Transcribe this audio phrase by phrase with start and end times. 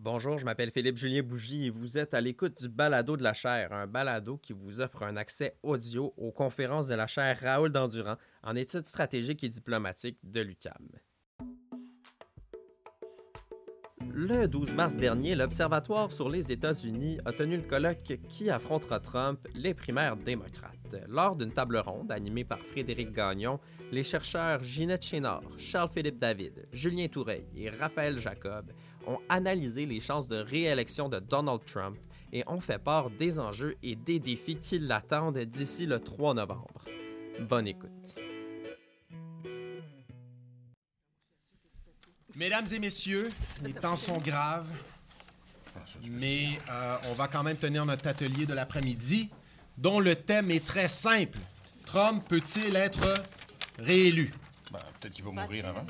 [0.00, 3.34] Bonjour, je m'appelle Philippe Julien Bougie et vous êtes à l'écoute du Balado de la
[3.34, 7.72] chaire, un balado qui vous offre un accès audio aux conférences de la chaire Raoul
[7.72, 8.14] Dandurand
[8.44, 10.88] en études stratégiques et diplomatiques de l'UCAM.
[14.14, 19.48] Le 12 mars dernier, l'Observatoire sur les États-Unis a tenu le colloque Qui affrontera Trump
[19.52, 20.96] les primaires démocrates?
[21.08, 23.58] Lors d'une table ronde animée par Frédéric Gagnon,
[23.90, 28.72] les chercheurs Ginette Chénard, Charles-Philippe David, Julien Toureille et Raphaël Jacob
[29.06, 31.96] ont analysé les chances de réélection de Donald Trump
[32.32, 36.84] et ont fait part des enjeux et des défis qui l'attendent d'ici le 3 novembre.
[37.40, 38.16] Bonne écoute.
[42.34, 43.30] Mesdames et messieurs,
[43.64, 44.70] les temps sont graves,
[46.08, 49.30] mais euh, on va quand même tenir notre atelier de l'après-midi,
[49.76, 51.38] dont le thème est très simple.
[51.84, 53.14] Trump peut-il être
[53.78, 54.32] réélu?
[54.70, 55.86] Ben, peut-être qu'il va mourir avant.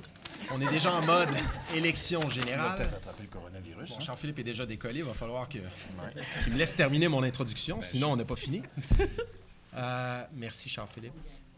[0.53, 1.29] On est déjà en mode
[1.75, 2.77] élection générale.
[2.77, 3.91] peut-être attraper le coronavirus.
[3.91, 4.01] Bon, hein.
[4.01, 5.59] Jean-Philippe est déjà décollé, il va falloir que-
[6.43, 8.63] qu'il me laisse terminer mon introduction, sinon on n'a pas fini.
[9.77, 11.13] Euh, merci Charles-Philippe.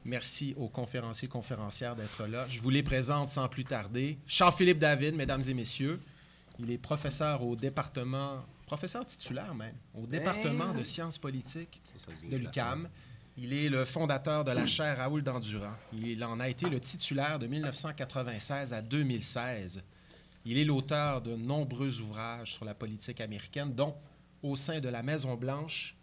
[0.05, 2.47] Merci aux conférenciers et conférencières d'être là.
[2.49, 4.19] Je vous les présente sans plus tarder.
[4.27, 6.01] Charles-Philippe David, mesdames et messieurs,
[6.59, 11.81] il est professeur au département, professeur titulaire même, au département de sciences politiques
[12.31, 12.89] de l'UCAM.
[13.43, 15.73] Il est le fondateur de la chaire Raoul Dandurand.
[15.95, 19.83] Il en a été le titulaire de 1996 à 2016.
[20.45, 23.97] Il est l'auteur de nombreux ouvrages sur la politique américaine, dont
[24.43, 25.97] Au sein de la Maison-Blanche,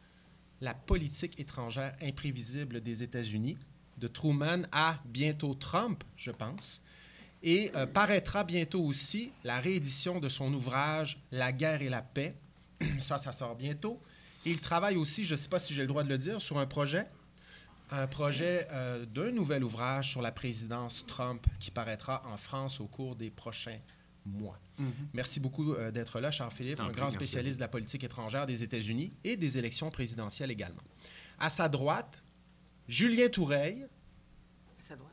[0.62, 3.56] la politique étrangère imprévisible des États-Unis,
[4.00, 6.82] de Truman à bientôt Trump, je pense.
[7.44, 12.36] Et euh, paraîtra bientôt aussi la réédition de son ouvrage La guerre et la paix.
[12.98, 14.02] Ça, ça sort bientôt.
[14.44, 16.58] Il travaille aussi, je ne sais pas si j'ai le droit de le dire, sur
[16.58, 17.06] un projet,
[17.90, 22.88] un projet euh, d'un nouvel ouvrage sur la présidence Trump qui paraîtra en France au
[22.88, 23.80] cours des prochains
[24.26, 24.60] mois.
[25.14, 29.14] Merci beaucoup euh, d'être là, Charles-Philippe, un grand spécialiste de la politique étrangère des États-Unis
[29.24, 30.84] et des élections présidentielles également.
[31.40, 32.22] À sa droite,
[32.88, 33.86] Julien Toureille.
[34.80, 35.10] Ça doit.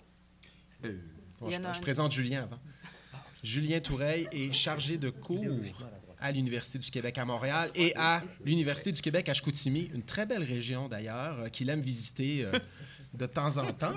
[0.83, 2.61] Bon, Il y je, je présente Julien avant.
[3.43, 5.45] Julien Toureille est chargé de cours
[6.25, 10.25] à l'Université du Québec à Montréal et à l'Université du Québec à Chicoutimi, une très
[10.25, 12.59] belle région d'ailleurs, euh, qu'il aime visiter euh,
[13.12, 13.93] de temps en temps.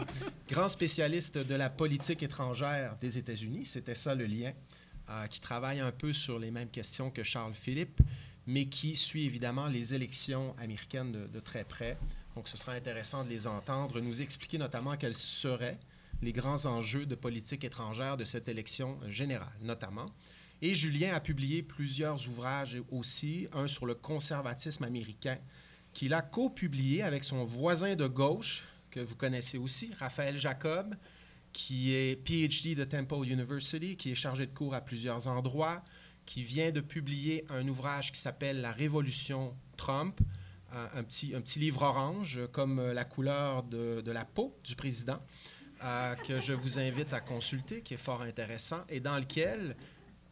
[0.49, 4.51] Grand spécialiste de la politique étrangère des États-Unis, c'était ça le lien,
[5.09, 8.01] euh, qui travaille un peu sur les mêmes questions que Charles Philippe,
[8.45, 11.97] mais qui suit évidemment les élections américaines de, de très près.
[12.35, 15.79] Donc ce sera intéressant de les entendre, nous expliquer notamment quels seraient
[16.21, 20.07] les grands enjeux de politique étrangère de cette élection générale, notamment.
[20.61, 25.37] Et Julien a publié plusieurs ouvrages aussi, un sur le conservatisme américain,
[25.93, 30.95] qu'il a co-publié avec son voisin de gauche, que vous connaissez aussi, Raphaël Jacob,
[31.53, 35.83] qui est PhD de Temple University, qui est chargé de cours à plusieurs endroits,
[36.25, 40.19] qui vient de publier un ouvrage qui s'appelle La Révolution Trump,
[40.71, 44.75] un, petit, un petit livre orange, comme euh, la couleur de, de la peau du
[44.75, 45.19] président,
[45.83, 49.75] euh, que je vous invite à consulter, qui est fort intéressant, et dans lequel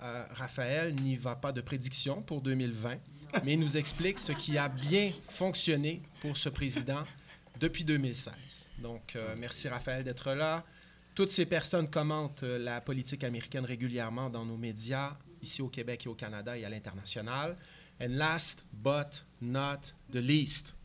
[0.06, 2.98] euh, Raphaël n'y va pas de prédiction pour 2020,
[3.44, 7.04] mais nous explique ce qui a bien fonctionné pour ce président
[7.60, 8.70] depuis 2016.
[8.80, 10.64] Donc, euh, merci Raphaël d'être là.
[11.16, 16.06] Toutes ces personnes commentent euh, la politique américaine régulièrement dans nos médias, ici au Québec
[16.06, 17.56] et au Canada et à l'international.
[18.00, 20.76] And last but not the least,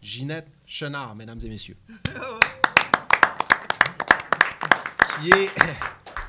[0.00, 1.76] Ginette Chenard, mesdames et messieurs,
[5.20, 5.50] qui est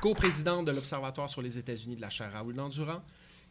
[0.00, 3.02] coprésidente de l'Observatoire sur les États-Unis de la chaire Raoul Dandurand,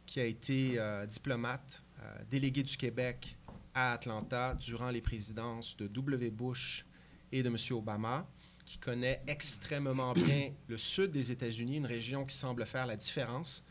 [0.08, 3.38] qui a été euh, diplomate, euh, délégué du Québec
[3.76, 6.32] à Atlanta durant les présidences de W.
[6.32, 6.86] Bush
[7.32, 7.56] et de M.
[7.78, 8.28] Obama,
[8.66, 13.64] qui connaît extrêmement bien le sud des États-Unis, une région qui semble faire la différence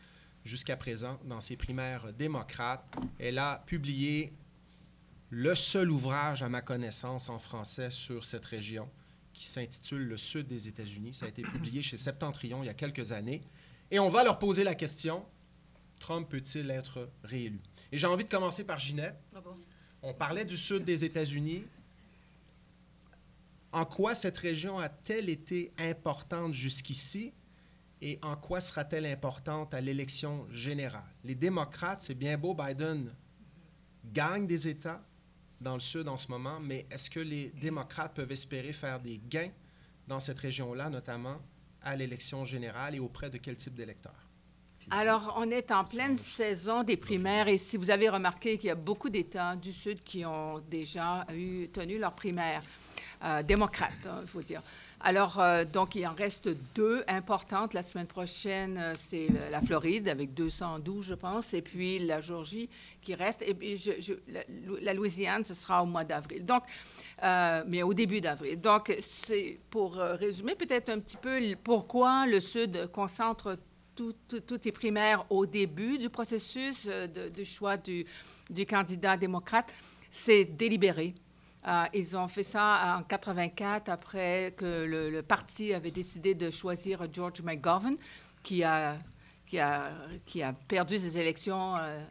[0.45, 2.97] jusqu'à présent dans ses primaires démocrates.
[3.19, 4.31] Elle a publié
[5.29, 8.89] le seul ouvrage, à ma connaissance, en français sur cette région,
[9.39, 11.13] qui s'intitule Le Sud des États-Unis.
[11.13, 13.41] Ça a été publié chez Septentrion il y a quelques années.
[13.89, 15.25] Et on va leur poser la question,
[15.97, 17.61] Trump peut-il être réélu?
[17.93, 19.15] Et j'ai envie de commencer par Ginette.
[20.01, 21.63] On parlait du sud des États-Unis.
[23.71, 27.31] En quoi cette région a-t-elle été importante jusqu'ici?
[28.01, 31.15] Et en quoi sera-t-elle importante à l'élection générale?
[31.23, 33.15] Les démocrates, c'est bien beau, Biden
[34.03, 35.01] gagne des États
[35.61, 39.19] dans le sud en ce moment, mais est-ce que les démocrates peuvent espérer faire des
[39.29, 39.51] gains
[40.07, 41.37] dans cette région-là, notamment
[41.81, 44.29] à l'élection générale et auprès de quel type d'électeurs?
[44.91, 48.71] Alors, on est en pleine saison des primaires et si vous avez remarqué qu'il y
[48.71, 52.63] a beaucoup d'États du Sud qui ont déjà eu, tenu leurs primaires,
[53.21, 54.61] euh, démocrates, il faut dire.
[55.01, 57.73] Alors, euh, donc, il en reste deux importantes.
[57.73, 62.69] La semaine prochaine, euh, c'est la Floride avec 212, je pense, et puis la Georgie
[63.01, 63.41] qui reste.
[63.41, 63.77] Et puis,
[64.81, 66.45] la, Louisiane, ce sera au mois d'avril.
[66.45, 66.63] Donc,
[67.67, 68.59] mais au début d'avril.
[68.61, 73.57] Donc, c'est pour résumer peut-être un petit peu pourquoi le Sud concentre
[73.95, 78.05] tout- tout- toutes ses primaires au début du processus de, choix du
[78.65, 79.73] candidat démocrate.
[80.09, 81.13] C'est délibéré.
[81.67, 87.05] Euh, ils ont fait ça en 84 après que le, parti avait décidé de choisir
[87.11, 87.97] George McGovern,
[88.43, 88.97] qui a,
[89.45, 89.91] qui a,
[90.25, 92.01] qui a perdu ses élections euh,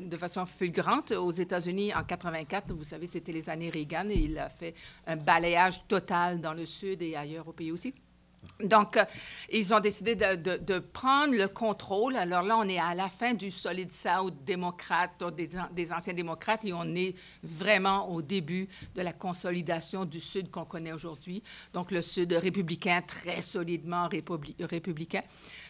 [0.00, 2.74] de façon fulgurante aux États-Unis en 84.
[2.74, 4.74] Vous savez, c'était les années Reagan et il a fait
[5.06, 7.94] un balayage total dans le Sud et ailleurs au pays aussi.
[8.62, 9.04] Donc, euh,
[9.50, 12.16] ils ont décidé de, prendre le contrôle.
[12.16, 16.12] Alors là, on est à la fin du Solid South démocrate, des, an- des anciens
[16.14, 21.42] démocrates, et on est vraiment au début de la consolidation du Sud qu'on connaît aujourd'hui.
[21.72, 25.22] Donc, le Sud républicain, très solidement républi- républicain.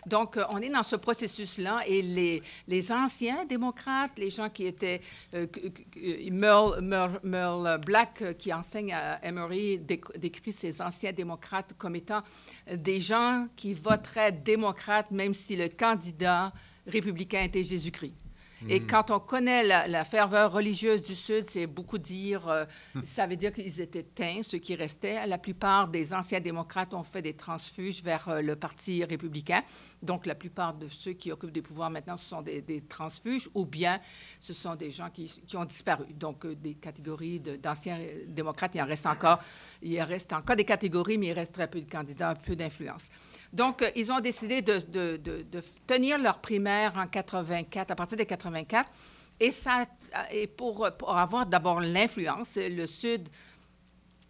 [0.06, 4.67] Donc, euh, on est dans ce processus-là, et les, les anciens démocrates, les gens qui
[4.67, 5.00] étaient...
[5.35, 11.12] euh, que- Merle, Merle- Merle Black, euh, qui enseigne à Emory, déc- décrit ces anciens
[11.12, 12.23] démocrates comme étant
[12.69, 16.52] euh, des gens qui voteraient démocrate même si le candidat
[16.87, 18.14] républicain était Jésus-Christ.
[18.68, 22.64] Et quand on connaît la, la ferveur religieuse du Sud, c'est beaucoup dire, euh,
[23.04, 25.26] ça veut dire qu'ils étaient teints, ceux qui restaient.
[25.26, 29.62] La plupart des anciens démocrates ont fait des transfuges vers euh, le Parti républicain.
[30.02, 33.48] Donc, la plupart de ceux qui occupent des pouvoirs maintenant, ce sont des, des transfuges
[33.54, 34.00] ou bien
[34.40, 36.06] ce sont des gens qui, qui ont disparu.
[36.12, 39.40] Donc, euh, des catégories d'anciens démocrates, il en reste encore.
[39.82, 43.10] Il en reste encore des catégories, mais il reste très peu de candidats, peu d'influence.
[43.52, 44.79] Donc, euh, ils ont décidé de,
[45.87, 48.88] tenir leur primaire en 84, à partir de 84.
[49.41, 49.85] Et, ça,
[50.31, 53.29] et pour, avoir d'abord l'influence, le Sud,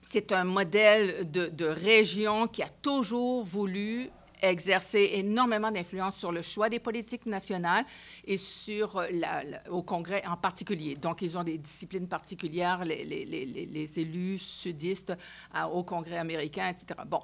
[0.02, 4.10] c'est un modèle de région qui a toujours voulu
[4.42, 7.84] exercer énormément d'influence sur le choix des politiques nationales
[8.24, 10.96] et sur la- au Congrès en particulier.
[10.96, 15.12] Donc, ils ont des disciplines particulières, les, élus sudistes
[15.72, 17.00] au Congrès américain, etc.
[17.06, 17.20] Bon,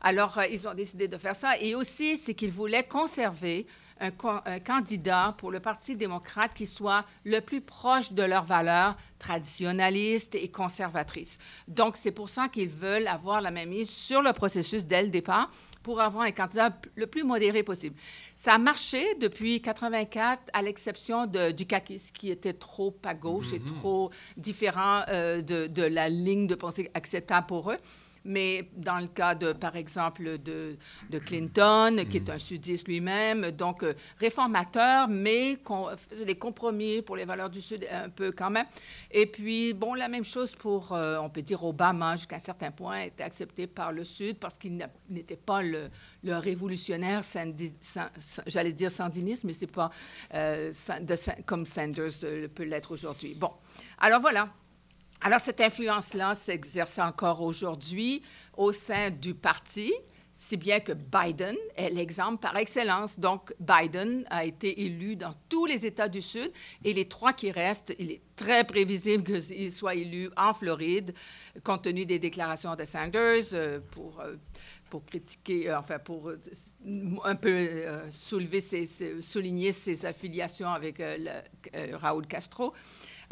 [0.00, 1.58] alors, euh, ils ont décidé de faire ça.
[1.58, 3.66] Et aussi, c'est qu'ils voulaient conserver
[4.00, 4.10] un,
[4.44, 10.34] un candidat pour le Parti démocrate qui soit le plus proche de leurs valeurs traditionnalistes
[10.34, 11.38] et conservatrices.
[11.66, 15.08] Donc, c'est pour ça qu'ils veulent avoir la même mise sur le processus dès le
[15.08, 15.50] départ
[15.88, 17.96] pour avoir un candidat le plus modéré possible.
[18.36, 23.54] Ça a marché depuis 84, à l'exception de- du CAQIS, qui était trop à gauche
[23.54, 27.78] et trop différent euh, de, de la ligne de pensée acceptable pour eux.
[28.24, 30.76] Mais dans le cas, de, par exemple, de,
[31.10, 37.02] de Clinton, qui est un sudiste lui-même, donc euh, réformateur, mais qu'on faisait des compromis
[37.02, 38.66] pour les valeurs du Sud un peu quand même.
[39.10, 42.70] Et puis, bon, la même chose pour, euh, on peut dire, Obama, jusqu'à un certain
[42.70, 44.78] point, était accepté par le Sud parce qu'il
[45.08, 45.90] n'était pas le,
[46.22, 47.22] le révolutionnaire,
[48.46, 49.90] j'allais dire sandiniste, mais c'est pas
[50.34, 52.10] euh, de comme Sanders
[52.54, 53.34] peut l'être aujourd'hui.
[53.34, 53.50] Bon,
[53.98, 54.48] alors voilà.
[55.20, 58.22] Alors, cette influence-là s'exerce encore aujourd'hui
[58.56, 59.92] au sein du parti,
[60.32, 63.18] si bien que Biden est l'exemple par excellence.
[63.18, 66.52] Donc, Biden a été élu dans tous les États du Sud
[66.84, 71.12] et les trois qui restent, il est très prévisible qu'il soit élu en Floride,
[71.64, 74.36] compte tenu des déclarations de Sanders euh, pour, euh,
[74.88, 76.30] pour critiquer, euh, enfin, pour
[77.24, 78.60] un peu soulever
[79.20, 81.02] souligner ses affiliations avec
[81.94, 82.72] Raúl Castro.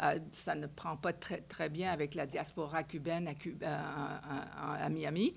[0.03, 5.33] Euh, ça ne prend pas très, bien avec la diaspora cubaine à, à Miami.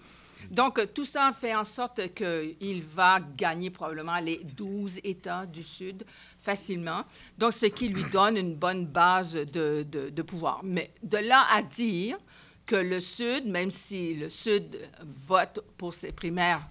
[0.50, 5.62] Donc, euh, tout ça fait en sorte qu'il va gagner probablement les 12 États du
[5.62, 6.04] Sud
[6.38, 7.04] facilement.
[7.38, 10.60] Donc, ce qui lui donne une bonne base de pouvoir.
[10.62, 12.18] Mais de là à dire
[12.66, 16.62] que le Sud, même si le Sud vote pour ses primaires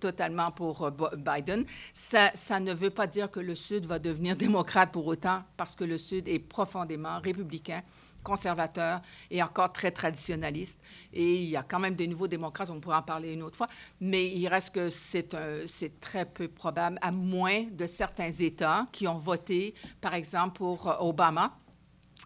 [0.00, 1.64] totalement pour euh, Biden.
[1.92, 5.84] Ça, ne veut pas dire que le Sud va devenir démocrate pour autant, parce que
[5.84, 7.82] le Sud est profondément républicain
[8.22, 10.80] conservateur et encore très traditionnaliste.
[11.12, 13.56] Et il y a quand même des nouveaux démocrates, on pourra en parler une autre
[13.56, 13.68] fois,
[14.00, 19.16] mais il reste que c'est très peu probable, à moins de certains États qui ont
[19.16, 21.58] voté, par exemple, pour euh, Obama.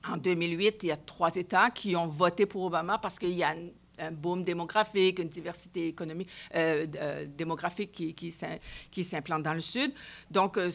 [0.06, 3.42] En 2008, il y a trois États qui ont voté pour Obama parce qu'il y
[3.42, 3.54] a
[3.98, 8.58] un, boom démographique, une diversité économique, euh, euh, démographique qui, qui s'im-
[8.90, 9.92] qui s'implante dans le Sud.
[10.30, 10.70] Donc, euh,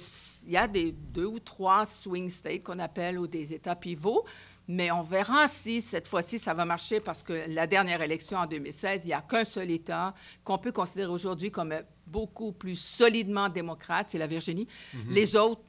[0.46, 4.26] il y a des deux ou trois swing states qu'on appelle ou des États pivots,
[4.68, 8.46] mais on verra si cette fois-ci ça va marcher parce que la dernière élection en
[8.46, 10.14] 2016, il n'y a qu'un seul État
[10.44, 11.74] qu'on peut considérer aujourd'hui comme
[12.08, 14.68] beaucoup plus solidement démocrate, c'est la Virginie.
[15.10, 15.62] Les autres,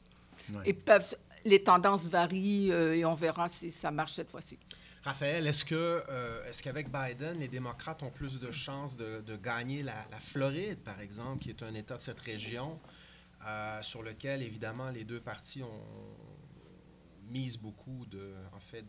[0.52, 0.62] Ouais.
[0.66, 4.58] ils peuvent, les tendances varient et on verra si ça marche cette fois-ci.
[5.04, 5.74] Raphaël, est-ce que
[6.08, 11.00] euh, est-ce qu'avec Biden, les démocrates ont plus de chances de, gagner la, Floride, par
[11.00, 12.80] exemple, qui est un État de cette région,
[13.44, 15.84] euh, sur lequel, évidemment, les deux partis ont
[17.60, 18.84] beaucoup de, en fait,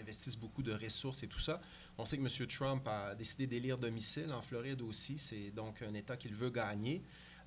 [0.00, 1.60] investissent beaucoup de ressources et tout ça?
[1.98, 2.46] On sait que M.
[2.46, 5.18] Trump a décidé d'élire domicile en Floride aussi.
[5.18, 7.02] C'est donc un État qu'il veut gagner.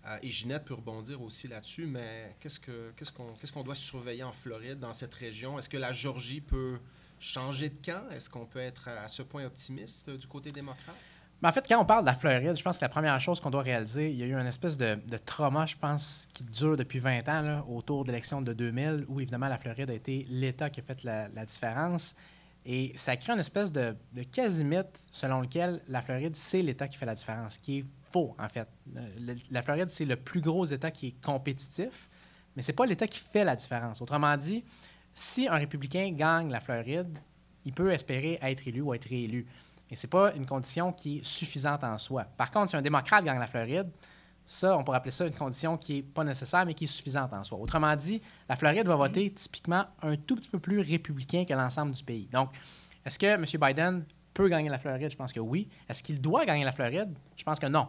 [0.05, 4.93] Euh, et Ginette peut rebondir aussi là-dessus, mais qu'est-ce qu'on doit surveiller en Floride, dans
[4.93, 5.57] cette région?
[5.57, 6.79] Est-ce que la Georgie peut
[7.19, 8.09] changer de camp?
[8.11, 10.95] Est-ce qu'on peut être à ce point optimiste du côté démocrate?
[11.41, 13.39] Mais en fait, quand on parle de la Floride, je pense que la première chose
[13.39, 16.75] qu'on doit réaliser, il y a eu une espèce de, trauma, je pense, qui dure
[16.75, 20.71] depuis 20 ans, autour de l'élection de 2000, où évidemment la Floride a été l'État
[20.71, 22.15] qui a fait la, différence.
[22.65, 23.95] Et ça crée une espèce de,
[24.31, 28.35] quasi-mythe selon lequel la Floride, c'est l'État qui fait la différence, ce qui est faux,
[28.39, 28.67] en fait.
[29.19, 32.09] Le- la Floride, c'est le plus gros État qui est compétitif,
[32.55, 34.01] mais c'est pas l'État qui fait la différence.
[34.01, 34.63] Autrement dit,
[35.17, 37.17] si un républicain gagne la Floride,
[37.65, 39.47] il peut espérer être élu ou être réélu.
[39.89, 42.23] Et c'est pas une condition qui est suffisante en soi.
[42.23, 43.89] Par contre, si un démocrate gagne la Floride,
[44.45, 47.33] ça, on pourrait appeler ça une condition qui n'est pas nécessaire, mais qui est suffisante
[47.33, 47.57] en soi.
[47.57, 51.93] Autrement dit, la Floride va voter typiquement un tout petit peu plus républicain que l'ensemble
[51.93, 52.29] du pays.
[52.31, 52.51] Donc,
[53.03, 53.43] est-ce que M.
[53.59, 54.05] Biden
[54.35, 55.09] peut gagner la Floride?
[55.09, 55.67] Je pense que oui.
[55.89, 57.17] Est-ce qu'il doit gagner la Floride?
[57.35, 57.87] Je pense que non.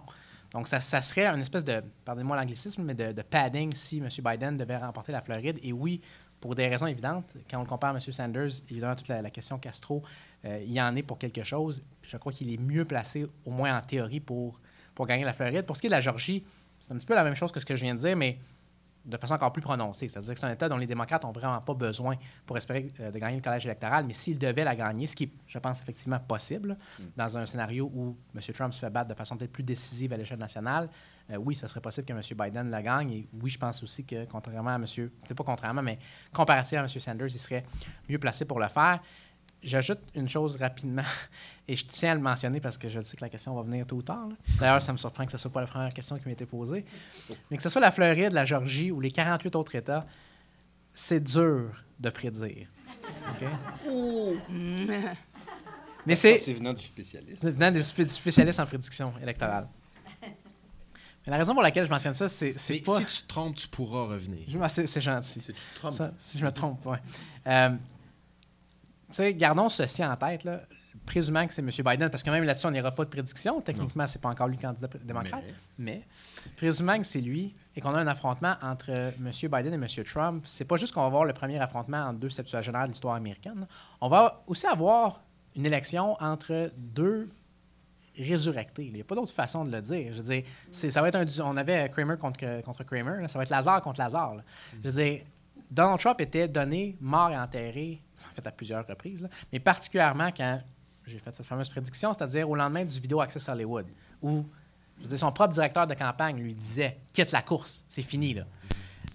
[0.53, 4.09] Donc, ça, ça serait une espèce de, pardonnez-moi l'anglicisme, mais de, de padding si M.
[4.25, 5.61] Biden devait remporter la Floride.
[5.63, 6.01] Et oui,
[6.41, 8.01] pour des raisons évidentes, quand on le compare à M.
[8.01, 10.03] Sanders, évidemment, toute la, question Castro,
[10.45, 11.83] euh, il en est pour quelque chose.
[12.03, 14.61] Je crois qu'il est mieux placé, au moins en théorie, pour,
[14.95, 15.67] pour gagner la Floride.
[15.67, 16.45] Pour ce qui est de la Georgie,
[16.81, 18.39] c'est un petit peu la même chose que ce que je viens de dire, mais
[19.05, 20.09] de façon encore plus prononcée.
[20.09, 23.11] C'est-à-dire que c'est un État dont les démocrates n'ont vraiment pas besoin pour espérer euh,
[23.11, 25.81] de gagner le collège électoral, mais s'ils devaient la gagner, ce qui est, je pense,
[25.81, 26.77] effectivement possible,
[27.17, 28.41] dans un scénario où M.
[28.55, 30.89] Trump se fait battre de façon peut-être plus décisive à l'échelle nationale,
[31.31, 32.21] euh, oui, ça serait possible que M.
[32.39, 33.13] Biden la gagne.
[33.13, 34.87] Et oui, je pense aussi que, contrairement à M.
[34.87, 35.99] C'est pas contrairement, mais
[36.33, 37.01] comparativement à M.
[37.01, 37.65] Sanders, il serait
[38.09, 39.01] mieux placé pour le faire.
[39.69, 41.03] J'ajoute une chose rapidement,
[41.69, 43.87] et je tiens à le mentionner parce que je sais que la question va venir
[43.87, 44.29] tôt ou tard.
[44.59, 46.47] D'ailleurs, ça me surprend que ce ne soit pas la première question qui m'a été
[46.47, 46.85] posée.
[47.51, 50.01] Mais que ce soit la Floride, la Georgie ou les 48 autres États,
[50.95, 51.71] c'est dur
[52.01, 52.67] de prédire.
[53.31, 53.49] OK?
[56.07, 57.43] Mais c'est c'est venant du spécialiste.
[57.43, 59.69] c'est venant des du spécialistes en prédiction électorale.
[60.23, 63.01] Mais la raison pour laquelle je mentionne ça, c'est Mais pas...
[63.01, 64.41] si tu te trompes, tu pourras revenir.
[64.49, 65.41] Je- C'est c'est gentil.
[65.43, 65.93] C'est tu te trompes.
[65.93, 66.97] Ça, si je me trompe, oui.
[67.47, 67.71] Euh,
[69.17, 70.61] sais, gardons ceci en tête, là,
[71.07, 71.71] présumant que c'est M.
[71.71, 73.61] Biden, parce que même là-dessus, on n'ira pas de prédiction.
[73.61, 75.43] Techniquement, c'est pas encore lui candidat démocrate.
[75.79, 76.07] Mais,
[76.57, 79.31] présumant que c'est lui et qu'on a un affrontement entre M.
[79.31, 80.05] Biden et M.
[80.05, 83.15] Trump, c'est pas juste qu'on va voir le premier affrontement entre deux septuagénaires de l'histoire
[83.15, 83.67] américaine.
[84.01, 85.23] On va aussi avoir
[85.57, 87.31] une élection entre deux
[88.17, 88.85] résurrectés.
[88.87, 90.13] Il n'y a pas d'autre façon de le dire.
[90.13, 91.27] Je veux dire, ça va être un...
[91.45, 93.23] On avait Kramer contre, contre Kramer.
[93.23, 93.29] là.
[93.29, 94.35] Ça va être Lazare contre Lazare.
[94.35, 94.43] là.
[94.83, 95.23] Je veux dire,
[95.71, 98.08] Donald Trump était donné mort et enterré, en
[98.43, 100.61] fait à plusieurs reprises, mais particulièrement quand
[101.07, 103.87] j'ai fait cette fameuse prédiction, c'est-à-dire au lendemain du vidéo Access Hollywood,
[104.23, 104.45] où
[105.17, 108.45] son propre directeur de campagne lui disait quitte la course, c'est fini là.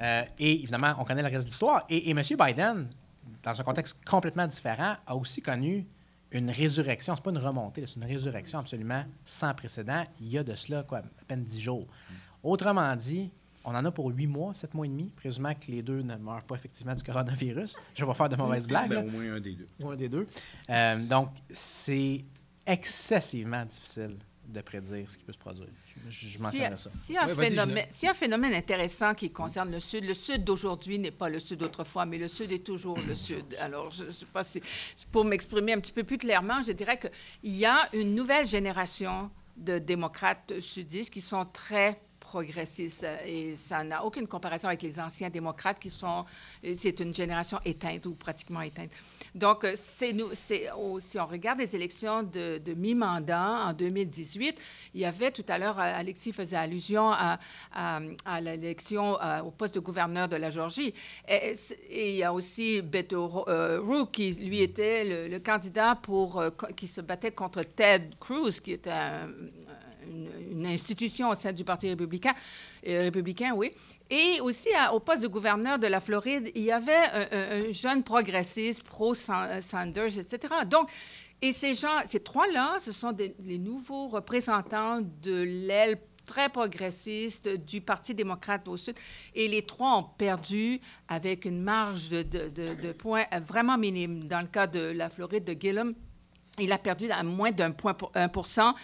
[0.02, 1.86] Euh, et évidemment, on connaît le reste de l'histoire.
[1.88, 2.22] Et, et M.
[2.22, 2.90] Biden,
[3.44, 5.86] dans un contexte complètement différent, a aussi connu
[6.32, 7.16] une résurrection.
[7.16, 10.04] C'est pas une remontée, c'est une résurrection absolument sans précédent.
[10.20, 11.88] Il y a de cela quoi, à peine dix jours.
[12.42, 13.32] Autrement dit,
[13.64, 16.16] on en a pour huit mois, sept mois et demi, présumant que les deux ne
[16.18, 17.78] meurent pas effectivement du coronavirus.
[17.96, 18.90] Je vais pas faire de mauvaises blagues.
[18.90, 19.68] Ben, au moins un des deux.
[19.80, 20.28] Ou un des deux.
[20.70, 22.26] Euh, donc, c'est
[22.66, 25.68] excessivement difficile de prédire ce qui peut se produire.
[26.10, 26.90] Je, je mentionnerai a, ça.
[27.22, 31.12] un Ouais, phénomène, a un phénomène intéressant qui concerne le Sud, le Sud d'aujourd'hui n'est
[31.12, 33.46] pas le Sud d'autrefois, mais le Sud est toujours le Sud.
[33.60, 34.62] Alors, je ne sais pas si...
[35.12, 39.32] Pour m'exprimer un petit peu plus clairement, je dirais qu'il y a une nouvelle génération
[39.56, 42.02] de démocrates sudistes qui sont très
[42.34, 46.26] progressistes et ça n'a aucune comparaison avec les anciens démocrates qui sont
[46.76, 48.92] c'est une génération éteinte ou pratiquement éteinte.
[49.36, 54.60] Donc euh, si on regarde les élections de, mi-mandat en 2018,
[54.94, 57.40] il y avait tout à l'heure euh, Alexis faisait allusion à,
[58.26, 60.94] à, l'élection euh, au poste de gouverneur de la Georgie
[61.28, 61.56] et,
[61.92, 66.88] il y a aussi Beto euh, O'Rourke qui lui était le, candidat pour euh, qui
[66.88, 69.30] se battait contre Ted Cruz qui était un,
[70.08, 72.34] une, institution au sein du Parti républicain,
[72.88, 73.72] euh, républicain, oui.
[74.10, 77.72] Et aussi au poste de gouverneur de la Floride, il y avait un, un- un
[77.72, 80.54] jeune progressiste pro-Sanders, etc.
[80.66, 80.90] Donc,
[81.42, 87.82] et ces gens, ces trois-là, ce sont les nouveaux représentants de l'aile très progressiste du
[87.82, 88.96] Parti démocrate au Sud.
[89.36, 94.28] Et les trois ont perdu avec une marge de, points vraiment minime.
[94.28, 95.94] Dans le cas de la Floride, de Gillum,
[96.60, 98.76] il a perdu à moins d'un point pour, un pour cent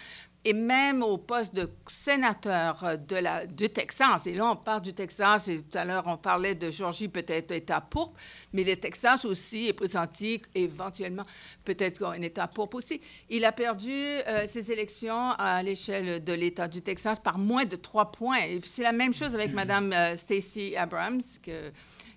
[0.44, 4.82] et même au poste de sénateur euh, de la, du Texas, et là on parle
[4.82, 8.18] du Texas, et tout à l'heure on parlait de Georgie, peut-être État pourpre,
[8.52, 11.24] mais le Texas aussi est présenté éventuellement
[11.64, 13.00] peut-être un État pourpre aussi.
[13.28, 17.76] Il a perdu euh, ses élections à l'échelle de l'État du Texas par moins de
[17.76, 18.40] trois points.
[18.64, 21.70] C'est la même chose avec Mme euh, Stacey Abrams, que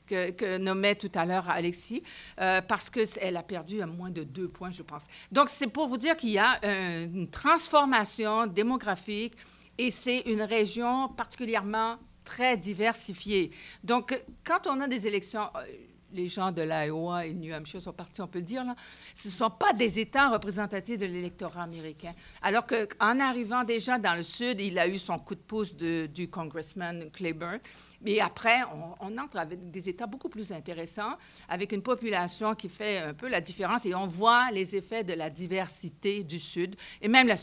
[0.05, 2.03] que, nommait tout à l'heure Alexis,
[2.39, 5.07] euh, parce qu'elle a perdu à moins de deux points, je pense.
[5.31, 9.33] Donc, c'est pour vous dire qu'il y a une transformation démographique
[9.77, 13.51] et c'est une région particulièrement très diversifiée.
[13.83, 15.65] Donc, quand on a des élections, euh,
[16.13, 18.75] les gens de l'Iowa et New Hampshire sont partis, on peut le dire, là,
[19.15, 22.13] ce ne sont pas des États représentatifs de l'électorat américain.
[22.41, 26.29] Alors qu'en arrivant déjà dans le Sud, il a eu son coup de pouce du
[26.29, 27.59] congressman Claiborne.
[28.03, 28.61] Mais après,
[28.99, 31.17] on, entre avec des États beaucoup plus intéressants,
[31.47, 35.13] avec une population qui fait un peu la différence et on voit les effets de
[35.13, 36.75] la diversité du Sud.
[37.01, 37.35] Et même la,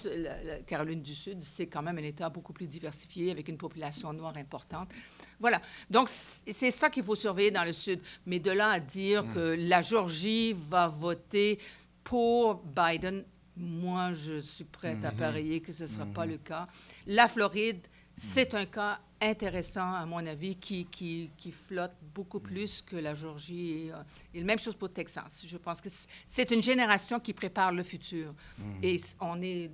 [0.67, 4.37] Caroline du Sud, c'est quand même un État beaucoup plus diversifié avec une population noire
[4.37, 4.91] importante.
[5.39, 5.61] Voilà.
[5.89, 8.01] Donc, c'est ça qu'il faut surveiller dans le Sud.
[8.27, 9.35] Mais de là à dire mm.
[9.35, 11.59] que la Georgie va voter
[12.05, 13.25] pour Biden,
[13.57, 15.17] moi, je suis prête à mm-hmm.
[15.17, 16.31] parier que ce ne sera pas mm-hmm.
[16.31, 16.67] le cas.
[17.07, 17.87] La Floride,
[18.17, 22.43] c'est un cas intéressant, à mon avis, qui, qui, qui flotte beaucoup mm.
[22.43, 23.71] plus que la Georgie.
[23.71, 23.97] Et, euh,
[24.35, 25.45] et, la même chose pour le Texas.
[25.47, 25.89] Je pense que
[26.27, 28.35] c'est une génération qui prépare le futur.
[28.59, 28.63] Mm.
[28.83, 29.71] Et on est,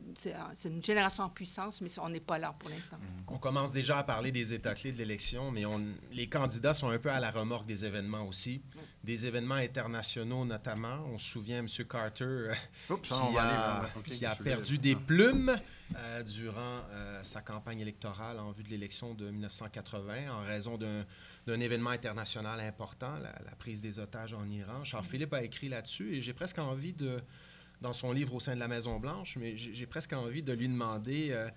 [0.54, 2.96] c'est une génération en puissance, mais on n'est pas là pour l'instant.
[2.96, 3.24] Mm.
[3.28, 5.80] On commence déjà à parler des états clés de l'élection, mais on,
[6.12, 8.62] les candidats sont un peu à la remorque des événements aussi.
[9.04, 11.04] Des événements internationaux notamment.
[11.12, 11.68] On se souvient, M.
[11.88, 12.54] Carter, euh,
[13.02, 15.56] qui, a, qui a perdu des plumes.
[15.94, 21.60] Euh, durant euh, sa campagne électorale en vue de l'élection de 1980 en raison d'un
[21.60, 24.84] événement international important, la, prise des otages en Iran.
[24.84, 27.20] Charles-Philippe a écrit là-dessus et j'ai presque envie de,
[27.80, 31.28] dans son livre au sein de la Maison-Blanche, mais j'ai presque envie de lui demander
[31.30, 31.48] euh,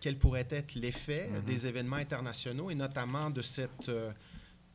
[0.00, 1.44] quel pourrait être l'effet mm-hmm.
[1.44, 3.90] des événements internationaux et notamment de cette...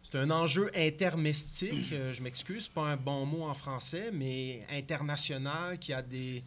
[0.03, 5.93] c'est un enjeu intermestique, je m'excuse, pas un bon mot en français, mais international qui
[5.93, 6.43] a des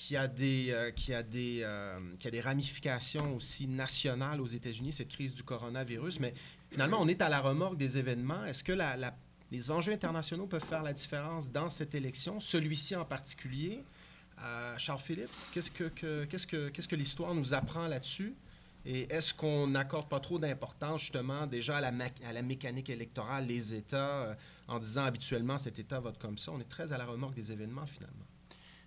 [0.00, 4.46] qui a des, euh, qui a des, euh, qui a des ramifications aussi nationales aux
[4.46, 6.20] États-Unis, cette crise du coronavirus.
[6.20, 6.32] Mais
[6.70, 8.42] finalement, on est à la remorque des événements.
[8.46, 8.72] Est-ce que
[9.50, 13.84] les enjeux internationaux peuvent faire la différence dans cette élection, celui-ci en particulier?
[14.42, 15.84] Euh, Charles-Philippe, qu'est-ce que,
[16.24, 18.34] qu'est-ce que, qu'est-ce que l'histoire nous apprend là-dessus?
[18.86, 21.92] Et est-ce qu'on n'accorde pas trop d'importance justement déjà à la,
[22.26, 24.34] à la mécanique électorale, les États,
[24.66, 26.52] en disant habituellement cet État vote comme ça?
[26.52, 28.29] On est très à la remorque des événements finalement.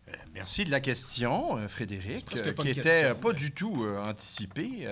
[0.10, 4.88] Euh, merci de la question, euh, Frédéric, euh, qui n'était pas du tout anticipée.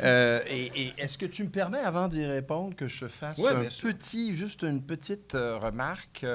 [0.02, 4.62] et, est-ce que tu me permets, avant d'y répondre, que je fasse un petit, juste
[4.62, 6.26] une petite remarque?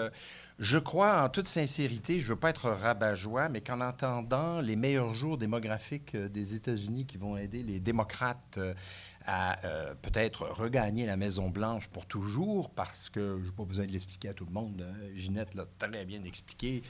[0.58, 4.76] Je crois en toute sincérité, je ne veux pas être rabat-joie, mais qu'en entendant les
[4.76, 8.60] meilleurs jours démographiques des États-Unis qui vont aider les démocrates
[9.26, 9.58] à
[10.02, 14.34] peut-être regagner la Maison-Blanche pour toujours, parce que je n'ai pas besoin de l'expliquer à
[14.34, 16.82] tout le monde, hein, Ginette l'a très bien expliqué,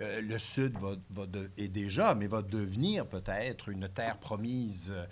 [0.00, 1.24] euh, le Sud va,
[1.56, 4.92] est déjà, mais va devenir peut-être une terre promise.
[4.94, 5.06] Euh,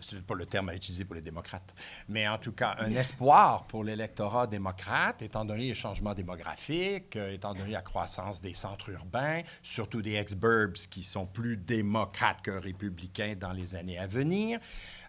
[0.00, 1.74] c'est pas le terme à utiliser pour les démocrates,
[2.08, 7.32] mais en tout cas un espoir pour l'électorat démocrate, étant donné les changements démographiques, euh,
[7.32, 12.50] étant donné la croissance des centres urbains, surtout des ex-burbs qui sont plus démocrates que
[12.50, 14.60] républicains dans les années à venir.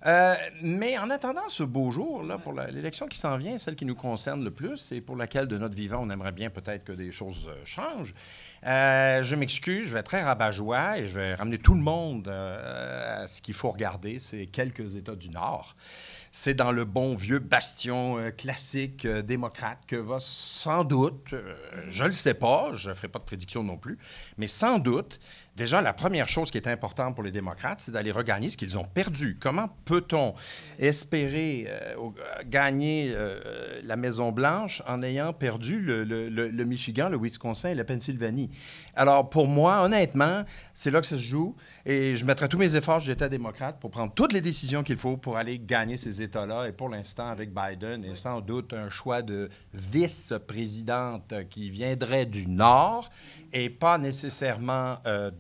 [0.06, 3.96] Mais en attendant ce beau jour, là, pour l'élection qui s'en vient, celle qui nous
[3.96, 7.12] concerne le plus et pour laquelle de notre vivant, on aimerait bien peut-être que des
[7.12, 8.14] choses changent,
[8.66, 12.28] euh, je m'excuse, je vais être très rabat-joie et je vais ramener tout le monde
[12.28, 15.76] euh, à ce qu'il faut regarder, c'est quelques États du Nord.
[16.32, 21.34] C'est dans le bon vieux bastion euh, classique démocrate que va sans doute,
[21.88, 23.98] je ne le sais pas, je ne ferai pas de prédiction non plus,
[24.38, 25.20] mais sans doute
[25.60, 28.78] Déjà, la première chose qui est importante pour les démocrates, c'est d'aller regagner ce qu'ils
[28.78, 29.38] ont perdu.
[29.42, 30.34] Comment peut-on
[30.80, 31.96] espérer euh,
[32.46, 38.50] gagner euh, la Maison-Blanche en ayant perdu le, Michigan, le Wisconsin et la Pennsylvanie?
[38.96, 41.58] Alors, pour moi, honnêtement, c'est là que ça se joue.
[41.86, 45.18] Et je mettrai tous mes efforts, j'étais démocrate, pour prendre toutes les décisions qu'il faut
[45.18, 46.70] pour aller gagner ces États-là.
[46.70, 52.48] Et pour l'instant, avec Biden, et sans doute un choix de vice-présidente qui viendrait du
[52.48, 53.10] Nord
[53.52, 55.32] et pas nécessairement euh,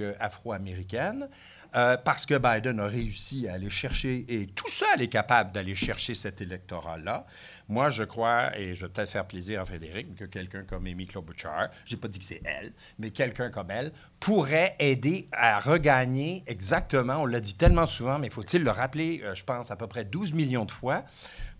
[0.00, 1.28] euh, afro-américaine,
[1.74, 5.74] euh, parce que Biden a réussi à aller chercher, et tout seul est capable d'aller
[5.74, 7.26] chercher cet électorat-là.
[7.68, 11.06] Moi, je crois, et je vais peut-être faire plaisir à Frédéric, que quelqu'un comme Amy
[11.06, 15.58] Klobuchar, je n'ai pas dit que c'est elle, mais quelqu'un comme elle, pourrait aider à
[15.58, 19.86] regagner exactement, on l'a dit tellement souvent, mais faut-il le rappeler, je pense, à peu
[19.86, 21.04] près 12 millions de fois,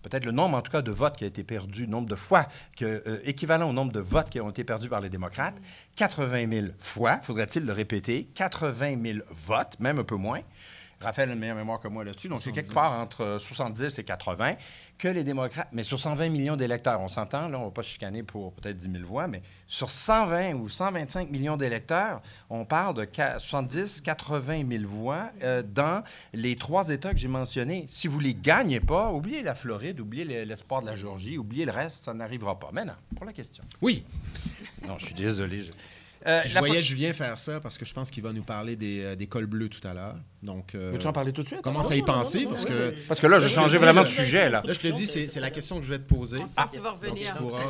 [0.01, 2.47] peut-être le nombre, en tout cas, de votes qui a été perdu, nombre de fois,
[2.81, 5.55] euh, équivalent au nombre de votes qui ont été perdus par les démocrates,
[5.95, 10.39] 80 000 fois, faudrait-il le répéter, 80 000 votes, même un peu moins.
[10.99, 12.27] Raphaël a une meilleure mémoire que moi là-dessus.
[12.27, 14.55] Donc, c'est quelque part entre 70 et 80
[14.97, 17.83] que les démocrates, mais sur 120 millions d'électeurs, on s'entend, là, on ne va pas
[17.83, 22.95] chicaner pour peut-être 10 000 voix, mais sur 120 ou 125 millions d'électeurs, on parle
[22.95, 23.07] de
[23.37, 27.85] 70, 80 000 voix euh, dans les trois États que j'ai mentionnés.
[27.87, 31.65] Si vous ne les gagnez pas, oubliez la Floride, oubliez l'espoir de la Géorgie, oubliez
[31.65, 32.69] le reste, ça n'arrivera pas.
[32.71, 33.63] Maintenant, pour la question.
[33.81, 34.03] Oui.
[34.87, 35.63] Non, je suis désolé.
[36.27, 39.01] Euh, je voyais Julien faire ça parce que je pense qu'il va nous parler des,
[39.01, 40.15] euh, des cols bleus tout à l'heure.
[40.43, 41.61] Donc, euh, Veux-tu en parler tout de suite?
[41.61, 42.93] Commence à y penser parce que...
[43.07, 44.49] Parce que là, j'ai changé vraiment de sujet.
[44.49, 46.39] Là, là je te le dis, c'est la question que je vais te poser.
[46.57, 47.13] Ah, tu vas revenir.
[47.13, 47.61] Donc, tu pourras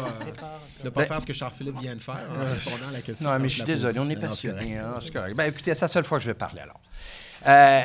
[0.84, 3.30] ne pas ben- faire ce que Charles-Philippe vient de faire en répondant à la question.
[3.30, 4.78] Non, mais je suis désolé, on est passionné.
[4.78, 5.36] Hein, c'est correct.
[5.36, 6.82] Ben, écoutez, c'est la seule fois que je vais parler alors.
[7.46, 7.82] Euh,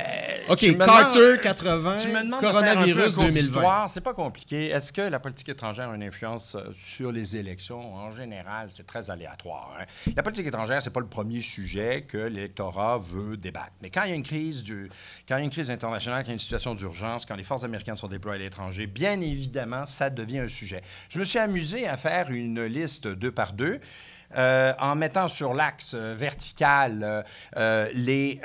[0.48, 3.88] OK, Carter 80, tu me coronavirus 2020.
[3.88, 4.68] C'est pas compliqué.
[4.68, 7.94] Est-ce que la politique étrangère a une influence euh, sur les élections?
[7.94, 9.76] En général, c'est très aléatoire.
[9.78, 9.84] Hein.
[10.16, 13.72] La politique étrangère, c'est pas le premier sujet que l'électorat veut débattre.
[13.82, 14.90] Mais quand il y a une crise, du,
[15.28, 17.36] quand il y a une crise internationale, quand il y a une situation d'urgence, quand
[17.36, 20.82] les forces américaines sont déployées à l'étranger, bien évidemment, ça devient un sujet.
[21.08, 23.80] Je me suis amusé à faire une liste deux par deux.
[24.36, 27.24] Euh, en mettant sur l'axe euh, vertical
[27.56, 28.40] euh, les,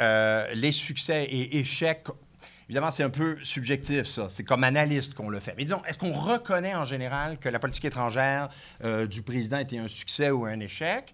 [0.53, 2.07] les succès et échecs
[2.69, 4.27] Évidemment, c'est un peu subjectif, ça.
[4.27, 5.53] C'est comme analyste qu'on le fait.
[5.55, 8.49] Mais disons, est-ce qu'on reconnaît en général que la politique étrangère
[9.09, 11.13] du président était un succès ou un échec?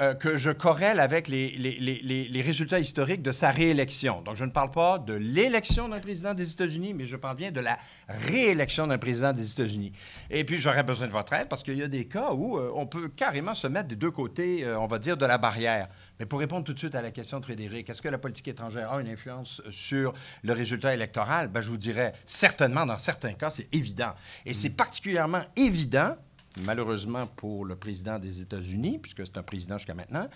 [0.00, 4.22] Euh, que je corrèle avec les, les, résultats historiques de sa réélection.
[4.22, 7.50] Donc, je ne parle pas de l'élection d'un président des États-Unis, mais je parle bien
[7.50, 7.78] de la
[8.08, 9.92] réélection d'un président des États-Unis.
[10.30, 12.70] Et puis, j'aurais besoin de votre aide parce qu'il y a des cas où euh,
[12.74, 15.88] on peut carrément se mettre des deux côtés, euh, on va dire, de la barrière.
[16.18, 18.48] Mais pour répondre tout de suite à la question de Frédéric, est-ce que la politique
[18.48, 21.48] étrangère a une influence sur le résultat électoral?
[21.48, 24.14] Ben, je vous dirais certainement, dans certains cas, c'est évident.
[24.46, 26.16] Et c'est particulièrement évident
[26.58, 30.28] malheureusement pour le président des États-Unis, puisque c'est un président jusqu'à maintenant,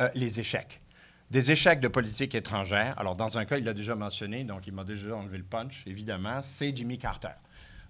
[0.00, 0.80] euh, les échecs.
[1.30, 2.98] Des échecs de politique étrangère.
[2.98, 5.82] Alors, dans un cas, il l'a déjà mentionné, donc il m'a déjà enlevé le punch,
[5.86, 7.34] évidemment, c'est Jimmy Carter.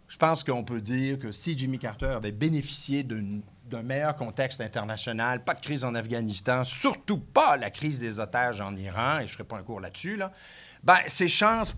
[0.07, 5.43] Je pense qu'on peut dire que si Jimmy Carter avait bénéficié d'un meilleur contexte international,
[5.43, 9.33] pas de crise en Afghanistan, surtout pas la crise des otages en Iran, et je
[9.33, 10.31] ne ferai pas un cours là-dessus, là,
[10.85, 11.75] ben, ses chances,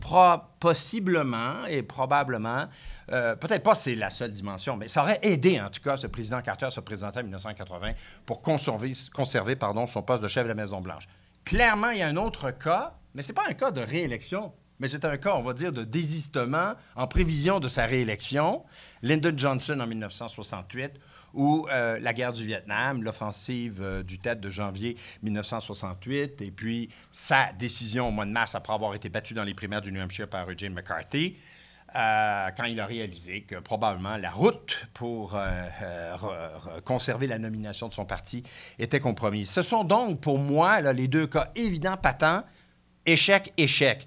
[0.59, 2.65] possiblement et probablement,
[3.13, 6.07] euh, peut-être pas c'est la seule dimension, mais ça aurait aidé, en tout cas, ce
[6.07, 7.93] président Carter à se présenter en 1980
[8.25, 11.09] pour conserver, conserver pardon, son poste de chef de la Maison-Blanche.
[11.45, 14.53] Clairement, il y a un autre cas, mais ce n'est pas un cas de réélection,
[14.79, 18.65] mais c'est un cas, on va dire, de désistement en prévision de sa réélection.
[19.03, 20.93] Lyndon Johnson en 1968
[21.33, 26.89] ou euh, la guerre du Vietnam, l'offensive euh, du tête de janvier 1968, et puis
[27.13, 30.01] sa décision au mois de mars après avoir été battu dans les primaires du New
[30.01, 31.37] Hampshire par Jim McCarthy.
[31.97, 35.39] Euh, quand il a réalisé que probablement la route pour
[36.85, 38.43] conserver la nomination de son parti
[38.79, 39.49] était compromise.
[39.49, 42.43] Ce sont donc pour moi les deux cas évidents, patents,
[43.07, 44.07] échec, échec.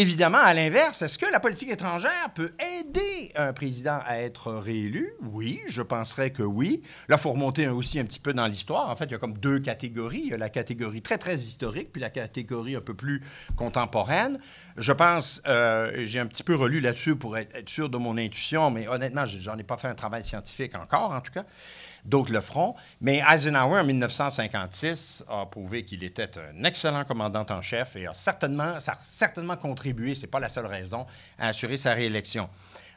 [0.00, 5.12] Évidemment, à l'inverse, est-ce que la politique étrangère peut aider un président à être réélu?
[5.22, 6.84] Oui, je penserais que oui.
[7.08, 8.90] Là, il faut remonter aussi un petit peu dans l'histoire.
[8.90, 10.20] En fait, il y a comme deux catégories.
[10.22, 13.20] Il y a la catégorie très, très historique, puis la catégorie un peu plus
[13.56, 14.38] contemporaine.
[14.76, 18.70] Je pense, euh, j'ai un petit peu relu là-dessus pour être, sûr de mon intuition,
[18.70, 21.44] mais honnêtement, j'en ai pas fait un travail scientifique encore, en tout cas
[22.08, 22.74] d'autres le feront.
[23.00, 28.14] Mais Eisenhower, en 1956, a prouvé qu'il était un excellent commandant en chef et a
[28.14, 31.06] certainement, ça a certainement contribué, ce n'est pas la seule raison,
[31.38, 32.48] à assurer sa réélection.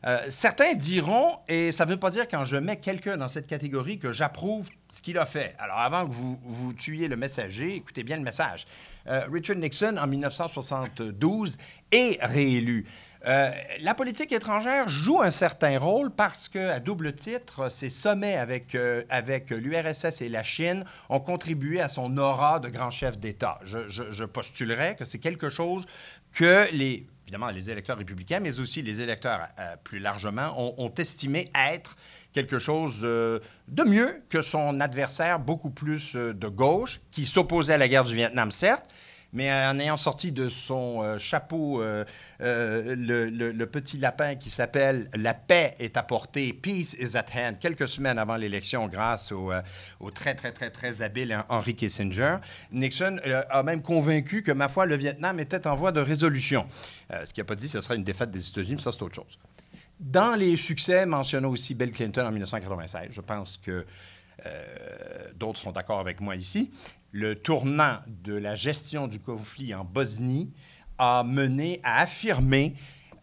[0.04, 3.45] Euh, certains diront, et ça ne veut pas dire quand je mets quelqu'un dans cette
[3.45, 5.56] catégorie que j'approuve ce qu'il a fait.
[5.60, 8.65] Alors avant que vous, vous tuiez le messager, écoutez bien le message.
[9.08, 11.58] Euh, Richard Nixon, en 1972,
[11.91, 12.86] est réélu.
[13.27, 18.36] Euh, la politique étrangère joue un certain rôle parce que, à double titre, ses sommets
[18.36, 23.19] avec, euh, avec l'URSS et la Chine ont contribué à son aura de grand chef
[23.19, 23.60] d'État.
[23.63, 25.86] Je, postulerais que c'est quelque chose
[26.31, 31.47] que les, évidemment, les électeurs républicains, mais aussi les électeurs euh, plus largement, ont, estimé
[31.53, 31.97] être
[32.34, 37.88] quelque chose de mieux que son adversaire beaucoup plus de gauche, qui s'opposait à la
[37.88, 38.86] guerre du Vietnam, certes,
[39.34, 42.04] mais en ayant sorti de son euh, chapeau euh,
[42.41, 47.58] euh, le, petit lapin qui s'appelle La paix est à portée, Peace is at hand,
[47.60, 49.52] quelques semaines avant l'élection, grâce au,
[50.00, 52.38] au, très, très, très, très habile Henry Kissinger,
[52.72, 56.65] Nixon a même convaincu que, ma foi, le Vietnam était en voie de résolution.
[57.10, 59.15] ce qu'il n'a pas dit, ce serait une défaite des États-Unis, mais ça, c'est autre
[59.15, 59.39] chose.
[60.00, 63.10] Dans les succès, mentionnons aussi Bill Clinton en 1996.
[63.12, 63.86] Je pense que
[65.36, 66.72] d'autres sont d'accord avec moi ici
[67.12, 70.52] le tournant de la gestion du conflit en Bosnie
[70.97, 72.76] a mené à affirmer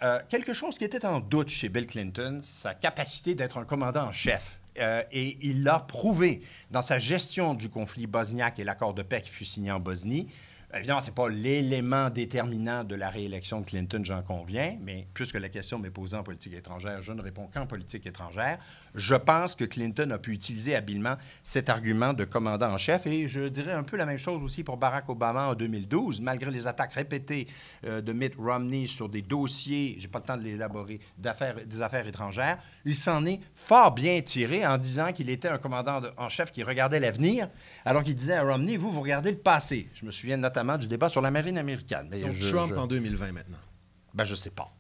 [0.03, 4.07] euh, quelque chose qui était en doute chez Bill Clinton, sa capacité d'être un commandant
[4.07, 4.61] en chef.
[4.79, 9.21] Euh, et il l'a prouvé dans sa gestion du conflit bosniaque et l'accord de paix
[9.21, 10.29] qui fut signé en Bosnie.
[10.75, 15.41] Évidemment, ce n'est pas l'élément déterminant de la réélection de Clinton, j'en conviens, mais puisque
[15.41, 18.59] la question m'est posée en politique étrangère, je ne réponds qu'en politique étrangère.
[18.99, 23.29] Je pense que Clinton a pu utiliser habilement cet argument de commandant en chef et
[23.29, 26.67] je dirais un peu la même chose aussi pour Barack Obama en 2012, malgré les
[26.67, 27.47] attaques répétées
[27.87, 32.07] euh, de Mitt Romney sur des dossiers, j'ai pas le temps de l'élaborer, des affaires
[32.07, 36.51] étrangères, il s'en est fort bien tiré en disant qu'il était un commandant en chef
[36.51, 37.49] qui regardait l'avenir,
[37.85, 39.89] alors qu'il disait à Romney, vous, vous regardez le passé.
[39.95, 42.11] Je me souviens notamment du débat sur la marine américaine.
[42.11, 43.59] Donc Trump en 2020 maintenant?
[44.15, 44.73] Ben, je sais pas.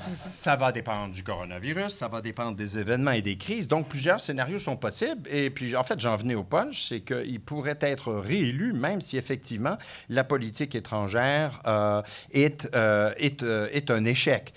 [0.00, 3.68] Ça va dépendre du coronavirus, ça va dépendre des événements et des crises.
[3.68, 5.28] Donc, plusieurs scénarios sont possibles.
[5.28, 9.16] Et puis, en fait, j'en venais au punch, c'est qu'il pourrait être réélu, même si
[9.16, 9.76] effectivement
[10.08, 12.02] la politique étrangère euh,
[12.32, 14.52] est, euh, est, euh, est un échec.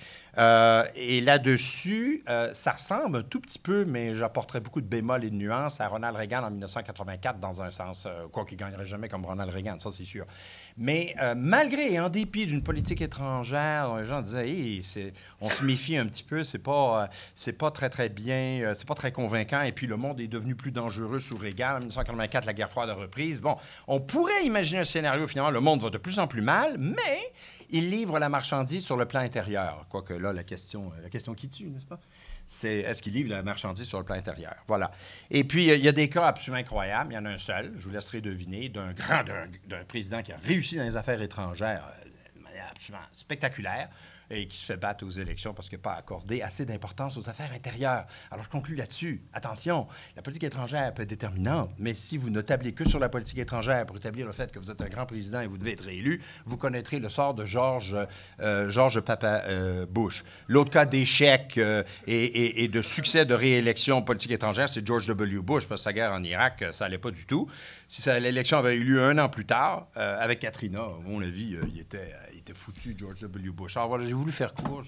[0.95, 2.23] Et là-dessus,
[2.53, 5.87] ça ressemble un tout petit peu, mais j'apporterais beaucoup de bémols et de nuances à
[5.87, 9.89] Ronald Reagan en 1984, dans un sens, quoi qu'il gagnerait jamais comme Ronald Reagan, ça
[9.91, 10.27] c'est sûr.
[10.77, 15.11] Mais malgré et en dépit d'une politique étrangère, les gens disaient,
[15.41, 18.95] on se méfie un petit peu, c'est pas, c'est pas très très bien, c'est pas
[18.95, 21.77] très convaincant, et puis le monde est devenu plus dangereux sous Reagan.
[21.77, 23.41] En 1984, la guerre froide a reprise.
[23.41, 23.55] Bon,
[23.87, 27.31] on pourrait imaginer un scénario, finalement, le monde va de plus en plus mal, mais
[27.69, 29.85] il livre la marchandise sur le plan intérieur.
[29.89, 31.99] Quoique là, la question, la question qui tue, n'est-ce pas?
[32.47, 34.55] C'est est-ce qu'il livre la marchandise sur le plan intérieur?
[34.67, 34.91] Voilà.
[35.29, 37.11] Et puis, il y a des cas absolument incroyables.
[37.11, 39.23] Il y en a un seul, je vous laisserai deviner, d'un grand,
[39.67, 43.89] d'un président qui a réussi dans les affaires étrangères euh, de manière absolument spectaculaire
[44.29, 47.29] et qui se fait battre aux élections parce qu'il n'a pas accordé assez d'importance aux
[47.29, 48.05] affaires intérieures.
[48.31, 49.21] Alors, je conclue là-dessus.
[49.33, 53.09] Attention, la politique étrangère peut être déterminante, mais si vous ne tablez que sur la
[53.09, 55.73] politique étrangère pour établir le fait que vous êtes un grand président et vous devez
[55.73, 57.95] être réélu, vous connaîtrez le sort de George,
[58.41, 60.23] euh, George Papa euh, Bush.
[60.47, 65.41] L'autre cas d'échec euh, et, de succès de réélection politique étrangère, c'est George W.
[65.41, 67.47] Bush, parce que sa guerre en Irak, ça n'allait pas du tout.
[67.87, 71.79] Si l'élection avait eu lieu un an plus tard, avec Katrina, à mon avis, il
[71.79, 72.13] était
[72.53, 73.49] foutu, George W.
[73.49, 73.77] Bush.
[73.77, 74.83] Alors voilà, j'ai voulu faire court.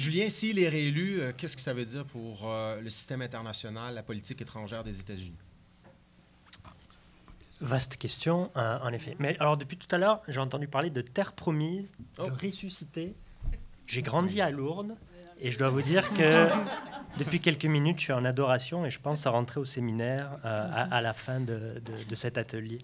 [0.00, 3.94] Julien, s'il est réélu, euh, qu'est-ce que ça veut dire pour euh, le système international,
[3.94, 5.36] la politique étrangère des États-Unis?
[7.60, 9.14] Vaste question, euh, en effet.
[9.18, 12.30] Mais alors, depuis tout à l'heure, j'ai entendu parler de terre promise, de oh.
[12.42, 13.14] ressusciter.
[13.86, 14.96] J'ai grandi à Lourdes
[15.38, 16.48] et je dois vous dire que
[17.18, 21.02] depuis quelques minutes, je suis en adoration et je pense à rentrer au séminaire à,
[21.02, 22.78] la fin de, de cet atelier.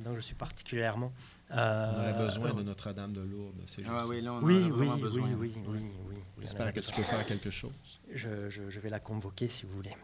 [0.00, 1.12] donc, je suis particulièrement
[1.52, 3.60] euh, on aurait besoin de Notre-Dame de Lourdes.
[3.66, 7.50] C'est ah, oui, oui, oui, oui, oui, oui, oui, J'espère que tu peux faire quelque
[7.50, 8.00] chose.
[8.12, 9.96] Je, je, vais la convoquer si vous voulez.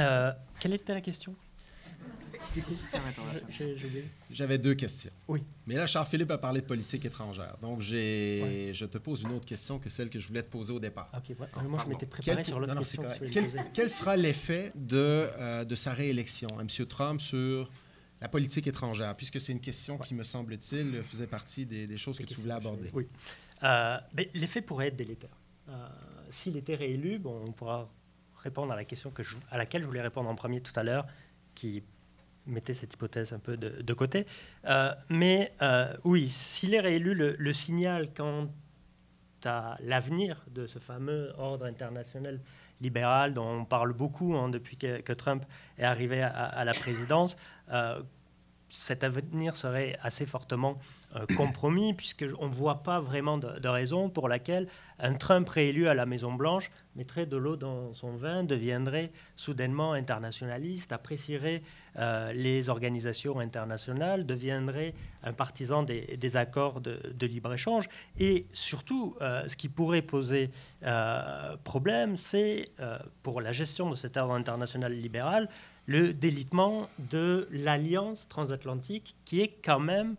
[0.00, 1.34] Euh, quelle était la question?
[4.30, 5.10] J'avais deux questions.
[5.28, 5.42] Oui.
[5.66, 7.56] Mais là, Charles-Philippe a parlé de politique étrangère.
[7.60, 10.72] Donc, j'ai, je te pose une autre question que celle que je voulais te poser
[10.72, 11.10] au départ.
[11.16, 11.36] OK.
[11.68, 13.02] moi, je m'étais préparé sur l'autre question.
[13.32, 16.48] quel, quel, sera l'effet de, euh, de sa réélection?
[16.58, 16.86] À M.
[16.86, 17.70] Trump sur
[18.20, 22.24] la politique étrangère, puisque c'est une question qui, me semble-t-il, faisait partie des, choses que
[22.24, 22.90] tu voulais aborder.
[22.92, 23.06] Oui.
[23.62, 23.98] Euh,
[24.34, 25.36] L'effet pourrait être délétère.
[25.68, 25.88] Euh,
[26.30, 27.88] S'il était réélu, bon, on pourra
[28.42, 30.82] répondre à la question que je, à laquelle je voulais répondre en premier tout à
[30.82, 31.06] l'heure,
[31.54, 31.82] qui
[32.46, 34.24] mettait cette hypothèse un peu de, côté.
[34.66, 38.48] Euh, mais euh, oui, s'il est réélu, le, signal quant
[39.44, 42.40] à l'avenir de ce fameux ordre international
[42.80, 45.44] libéral dont on parle beaucoup hein, depuis que, Trump
[45.78, 47.36] est arrivé à, la présidence,
[47.70, 48.02] euh,
[48.68, 50.78] cet avenir serait assez fortement
[51.14, 54.66] euh, compromis, puisqu'on ne voit pas vraiment de, raison pour laquelle
[54.98, 60.92] un Trump réélu à la Maison-Blanche mettrait de l'eau dans son vin, deviendrait soudainement internationaliste,
[60.92, 61.62] apprécierait
[61.98, 67.88] euh, les organisations internationales, deviendrait un partisan des, accords de, libre-échange.
[68.18, 70.50] Et surtout, euh, ce qui pourrait poser
[71.64, 72.70] problème, c'est
[73.22, 75.48] pour la gestion de cet ordre international libéral,
[75.86, 80.16] le délitement de l'alliance transatlantique qui est quand même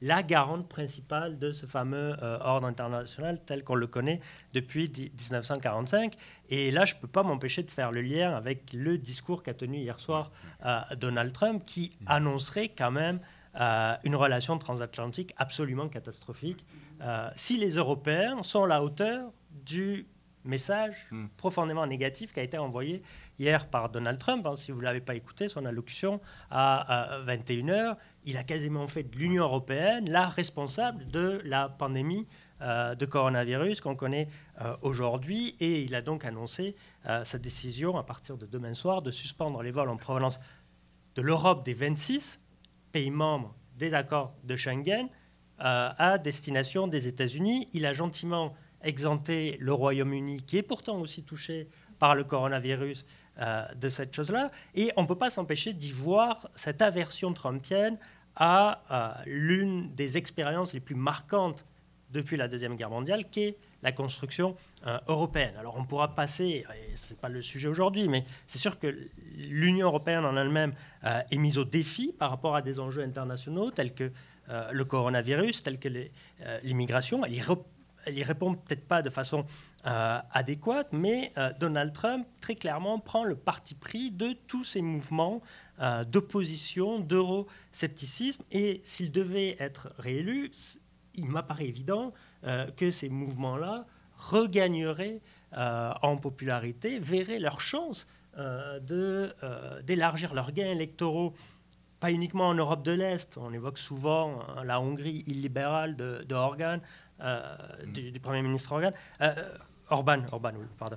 [0.00, 4.20] la garante principale de ce fameux euh, ordre international tel qu'on le connaît
[4.54, 6.14] depuis 1945.
[6.50, 9.54] Et là, je ne peux pas m'empêcher de faire le lien avec le discours qu'a
[9.54, 10.30] tenu hier soir
[10.64, 13.18] euh, Donald Trump, qui annoncerait quand même
[13.60, 16.64] euh, une relation transatlantique absolument catastrophique
[17.36, 19.30] si les Européens sont à la hauteur
[19.64, 20.04] du
[20.48, 21.26] message hmm.
[21.36, 23.02] profondément négatif qui a été envoyé
[23.38, 24.46] hier par Donald Trump.
[24.46, 24.56] Hein.
[24.56, 29.16] si vous ne l'avez pas écouté, son allocution à, 21h, il a quasiment fait de
[29.16, 32.26] l'Union européenne la responsable de la pandémie
[32.60, 34.28] euh, de coronavirus qu'on connaît
[34.60, 35.54] euh, aujourd'hui.
[35.60, 36.74] Et il a donc annoncé
[37.06, 40.40] euh, sa décision à partir de demain soir de suspendre les vols en provenance
[41.14, 42.38] de l'Europe des 26
[42.90, 45.08] pays membres des accords de Schengen
[45.60, 47.66] à destination des États-Unis.
[47.72, 53.06] Il a gentiment exempter le Royaume-Uni, qui est pourtant aussi touché par le coronavirus,
[53.40, 54.50] euh, de cette chose-là.
[54.74, 57.98] Et on ne peut pas s'empêcher d'y voir cette aversion trumpienne
[58.36, 61.64] à l'une des expériences les plus marquantes
[62.10, 65.54] depuis la Deuxième Guerre mondiale, qui est la construction euh, européenne.
[65.58, 66.64] Alors on pourra passer,
[66.94, 68.94] ce n'est pas le sujet aujourd'hui, mais c'est sûr que
[69.36, 73.70] l'Union européenne en elle-même euh, est mise au défi par rapport à des enjeux internationaux
[73.70, 74.10] tels que
[74.48, 75.88] euh, le coronavirus, tels que
[76.62, 77.24] l'immigration.
[77.24, 77.34] Elle
[78.10, 79.44] y répond peut-être pas de façon
[79.84, 85.40] adéquate, mais Donald Trump, très clairement, prend le parti pris de tous ces mouvements
[86.08, 90.50] d'opposition, d'euroscepticisme, et s'il devait être réélu,
[91.18, 92.12] il m'apparaît évident
[92.44, 95.20] euh, que ces mouvements-là regagneraient
[95.56, 98.06] euh, en popularité, verraient leur chance
[98.38, 98.78] euh,
[99.82, 101.34] d'élargir leurs gains électoraux,
[102.00, 103.36] pas uniquement en Europe de l'Est.
[103.38, 106.34] On évoque souvent hein, la Hongrie illibérale de, de
[107.20, 107.92] Orban, mm.
[107.92, 108.92] du, Premier ministre Orban.
[109.90, 110.96] Orban, Orban, oui, pardon.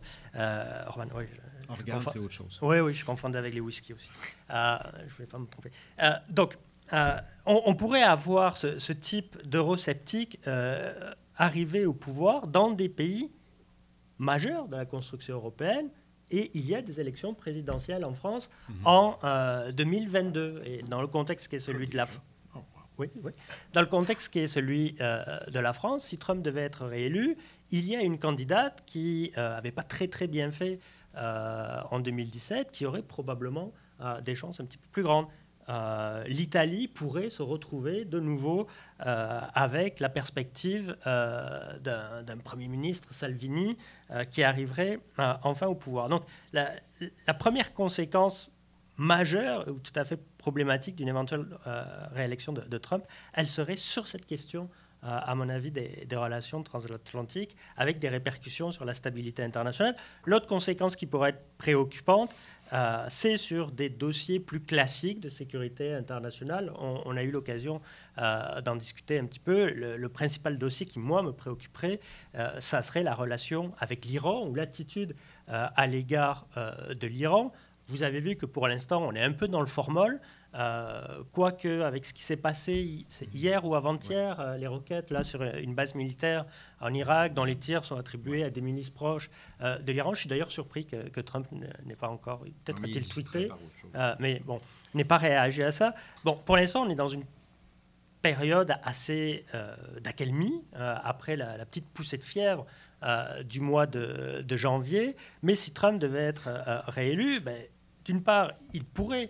[0.87, 1.25] Orban, oui.
[1.69, 2.59] Orban, c'est autre chose.
[2.61, 4.09] Oui, oui, je confondais avec les whisky aussi.
[4.49, 5.71] je ne vais pas me tromper.
[6.29, 6.57] donc,
[7.45, 13.31] on, pourrait avoir ce, type d'eurosceptique euh, arriver au pouvoir dans des pays
[14.17, 15.89] majeurs de la construction européenne.
[16.33, 18.87] Et il y a des élections présidentielles en France mhm.
[18.87, 19.17] en
[19.73, 20.39] 2022.
[20.39, 22.05] Euh, et dans le contexte qui est celui de la
[23.73, 27.37] Dans le contexte qui est celui euh, de la France, si Trump devait être réélu,
[27.71, 30.79] il y a une candidate qui n'avait pas très très bien fait
[31.15, 33.73] en 2017, qui aurait probablement
[34.23, 35.27] des chances un petit peu plus grandes.
[35.69, 38.67] Euh, l'Italie pourrait se retrouver de nouveau
[39.05, 43.77] euh, avec la perspective euh, d'un Premier ministre Salvini
[44.29, 46.09] qui arriverait enfin au pouvoir.
[46.09, 46.73] Donc la,
[47.39, 48.51] première conséquence
[48.97, 51.45] majeure ou tout à fait problématique d'une éventuelle
[52.13, 54.69] réélection de, Trump, elle serait sur cette question
[55.03, 59.95] à mon avis, des, relations transatlantiques avec des répercussions sur la stabilité internationale.
[60.25, 62.29] L'autre conséquence qui pourrait être préoccupante,
[62.73, 66.71] euh, c'est sur des dossiers plus classiques de sécurité internationale.
[66.77, 67.81] On, a eu l'occasion
[68.17, 69.71] euh, d'en discuter un petit peu.
[69.71, 71.99] Le, principal dossier qui, moi, me préoccuperait,
[72.35, 75.15] euh, ça serait la relation avec l'Iran ou l'attitude
[75.47, 77.51] à l'égard de l'Iran.
[77.91, 80.21] Vous avez vu que pour l'instant, on est un peu dans le formol.
[80.53, 85.41] Euh, quoique, avec ce qui s'est passé hier ou avant-hier, euh, les roquettes là, sur
[85.43, 86.45] une base militaire
[86.79, 89.29] en Irak, dont les tirs sont attribués à des milices proches
[89.61, 90.13] euh, de l'Iran.
[90.13, 91.47] Je suis d'ailleurs surpris que, Trump
[91.85, 93.49] n'ait pas encore, peut-être a-t-il tweeté,
[94.19, 94.59] mais bon,
[94.93, 95.93] n'ait pas réagi à ça.
[96.23, 97.23] Bon, pour l'instant, on est dans une
[98.21, 99.45] période assez
[100.01, 102.65] d'accalmie après la, petite poussée de fièvre
[103.45, 105.15] du mois de, janvier.
[105.43, 106.49] Mais si Trump devait être
[106.87, 107.61] réélu, ben,
[108.05, 109.29] d'une part, il pourrait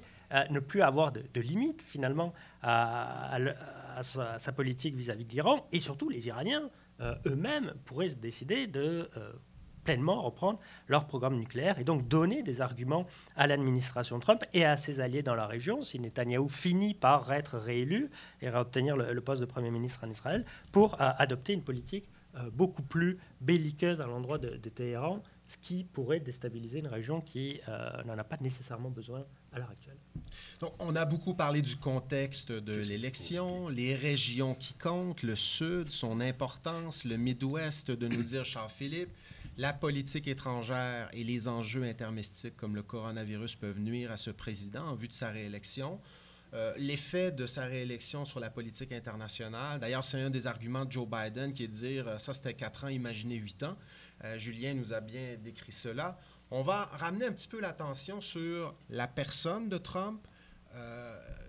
[0.50, 3.38] ne plus avoir de, limites finalement à,
[4.02, 5.68] sa, politique vis-à-vis de l'Iran.
[5.72, 6.70] Et surtout, les Iraniens
[7.02, 9.32] euh, eux-mêmes pourraient décider de euh,
[9.84, 14.78] pleinement reprendre leur programme nucléaire et donc donner des arguments à l'administration Trump et à
[14.78, 19.42] ses alliés dans la région, si Netanyahou finit par être réélu et obtenir le, poste
[19.42, 22.10] de Premier ministre en Israël, pour euh, adopter une politique
[22.54, 27.60] beaucoup plus belliqueuse à l'endroit de, de Téhéran ce qui pourrait déstabiliser une région qui
[27.68, 29.98] euh, n'en a pas nécessairement besoin à l'heure actuelle.
[30.62, 35.90] Donc, on a beaucoup parlé du contexte de l'élection, les régions qui comptent, le Sud,
[35.90, 39.10] son importance, le Midwest, de nous dire Charles-Philippe,
[39.58, 44.86] la politique étrangère et les enjeux intermestiques comme le coronavirus peuvent nuire à ce président
[44.88, 46.00] en vue de sa réélection.
[46.54, 49.80] Euh, l'effet de sa réélection sur la politique internationale.
[49.80, 52.54] D'ailleurs, c'est un des arguments de Joe Biden qui est de dire euh, ça c'était
[52.54, 53.78] quatre ans, imaginez huit ans.
[54.26, 56.18] Euh, Julien nous a bien décrit cela.
[56.50, 60.28] On va ramener un petit peu l'attention sur la personne de Trump,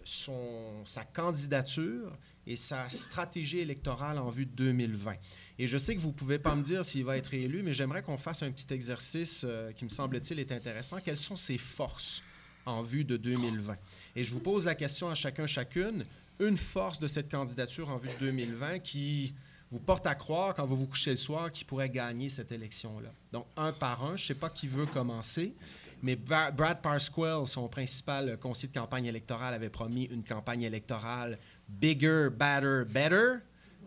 [0.05, 5.15] son, sa candidature et sa stratégie électorale en vue de 2020.
[5.59, 7.73] Et je sais que vous ne pouvez pas me dire s'il va être élu, mais
[7.73, 10.99] j'aimerais qu'on fasse un petit exercice qui me semble-t-il est intéressant.
[11.05, 12.23] Quelles sont ses forces
[12.65, 13.77] en vue de 2020?
[14.15, 16.05] Et je vous pose la question à chacun, chacune,
[16.41, 19.35] une force de cette candidature en vue de 2020 qui
[19.71, 23.09] vous porte à croire, quand vous vous couchez le soir, qui pourrait gagner cette élection-là.
[23.33, 25.55] Donc, un par un, je ne sais pas qui veut commencer,
[26.03, 32.29] mais Brad Parscale, son principal conseiller de campagne électorale, avait promis une campagne électorale bigger,
[32.31, 33.37] better, better.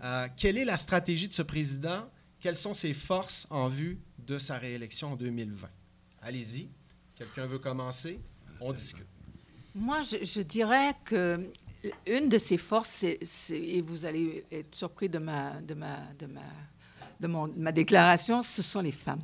[0.03, 2.09] Euh, quelle est la stratégie de ce président?
[2.39, 5.67] Quelles sont ses forces en vue de sa réélection en 2020?
[6.21, 6.69] Allez-y.
[7.15, 8.19] Quelqu'un veut commencer?
[8.59, 9.05] On discute.
[9.77, 11.51] Moi, je, dirais que
[12.07, 16.41] une de ses forces, et vous allez être surpris de ma, de ma, de ma,
[17.19, 19.19] de mon, ma déclaration, ce sont les femmes.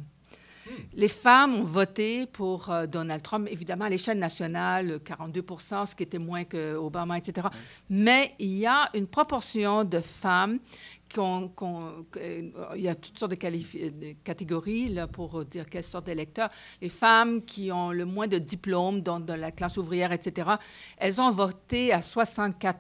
[0.65, 0.71] Hmm.
[0.93, 6.03] Les femmes ont voté pour euh, Donald Trump, évidemment à l'échelle nationale, 42% ce qui
[6.03, 7.47] était moins que Obama, etc.
[7.89, 10.59] Mais il y a une proportion de femmes
[11.18, 16.49] il y a toutes sortes de, catégories là, pour dire quelle sorte d'électeurs.
[16.82, 20.51] Les femmes qui ont le moins de diplômes, dans, la classe ouvrière, etc.,
[20.97, 22.80] elles ont voté à 64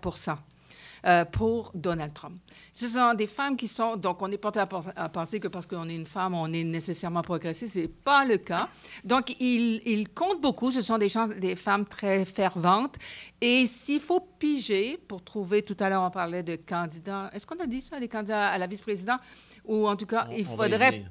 [1.05, 2.39] euh, pour Donald Trump.
[2.73, 5.89] Ce sont des femmes qui sont, donc on est porté à, penser que parce qu'on
[5.89, 7.73] est une femme, on est nécessairement progressiste.
[7.73, 8.69] Ce n'est pas le cas.
[9.03, 10.69] Donc, ils, ils comptent beaucoup.
[10.69, 12.97] Ce sont des, gens, des femmes très ferventes.
[13.41, 17.59] Et s'il faut piger pour trouver, tout à l'heure, on parlait de candidats, est-ce qu'on
[17.59, 19.21] a dit ça, des candidats à la vice-présidente?
[19.65, 21.03] Ou en tout cas, il faudrait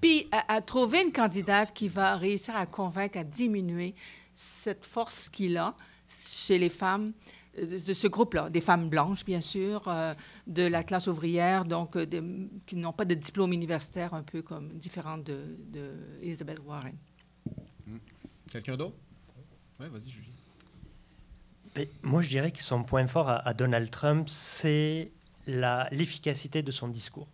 [0.49, 3.95] à, trouver une candidate qui va réussir à convaincre, à diminuer
[4.35, 5.75] cette force qu'il a
[6.09, 7.13] chez les femmes
[7.57, 10.15] de ce groupe-là, des femmes blanches, bien sûr, euh,
[10.47, 12.07] de la classe ouvrière, donc euh,
[12.67, 15.91] qui n'ont pas de diplôme universitaire, un peu comme différentes de, de
[16.23, 16.97] Elizabeth Warren.
[17.87, 17.99] Hmm.
[18.51, 18.97] Quelqu'un d'autre?
[19.81, 20.33] Oui, vas-y, Julie.
[21.75, 25.11] Ben, moi, je dirais que son point fort à, Donald Trump, c'est
[25.47, 27.29] l'efficacité de son discours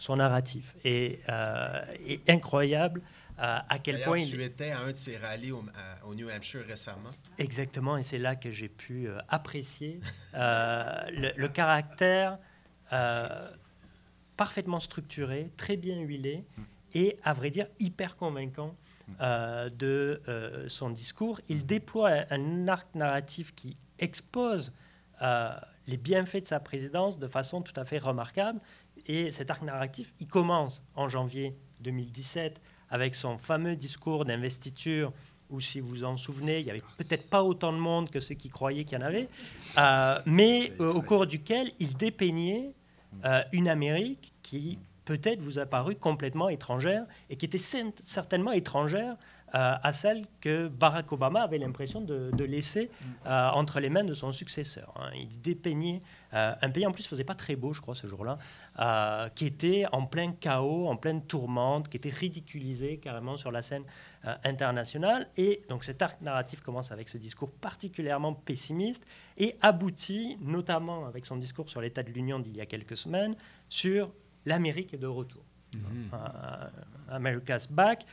[0.00, 3.02] son narratif est, euh, est incroyable
[3.38, 4.16] euh, à quel point...
[4.16, 7.10] Tu étais à un de ses rallyes au, New Hampshire récemment.
[7.36, 10.00] Exactement, et c'est là que j'ai pu euh, apprécier
[10.32, 12.38] le, caractère
[14.38, 16.62] parfaitement structuré, très bien huilé mm.
[16.94, 18.74] et, à vrai dire, hyper convaincant
[19.18, 20.22] de
[20.68, 21.42] son discours.
[21.48, 21.66] Il mm.
[21.66, 24.72] déploie un, arc narratif qui expose
[25.86, 28.60] les bienfaits de sa présidence de façon tout à fait remarquable
[29.06, 35.12] et cet arc narratif, il commence en janvier 2017 avec son fameux discours d'investiture
[35.50, 38.20] où, si vous vous en souvenez, il n'y avait peut-être pas autant de monde que
[38.20, 39.28] ceux qui croyaient qu'il y en avait,
[39.78, 42.72] euh, mais euh, au cours duquel il dépeignait
[43.24, 49.16] euh, une Amérique qui peut-être vous a paru complètement étrangère et qui était certainement étrangère
[49.54, 52.88] euh, à celle que Barack Obama avait l'impression de, laisser
[53.26, 54.94] euh, entre les mains de son successeur.
[54.96, 55.10] Hein.
[55.14, 56.00] Il dépeignait
[56.34, 58.38] euh, un pays, en plus, faisait pas très beau, je crois, ce jour-là,
[59.34, 63.84] qui était en plein chaos, en pleine tourmente, qui était ridiculisé carrément sur la scène
[64.44, 65.28] internationale.
[65.36, 71.26] Et donc cet arc narratif commence avec ce discours particulièrement pessimiste et aboutit, notamment avec
[71.26, 73.34] son discours sur l'état de l'Union d'il y a quelques semaines,
[73.68, 74.12] sur
[74.46, 75.42] l'Amérique est de retour.
[75.74, 77.10] Mm-hmm.
[77.10, 78.04] America's Back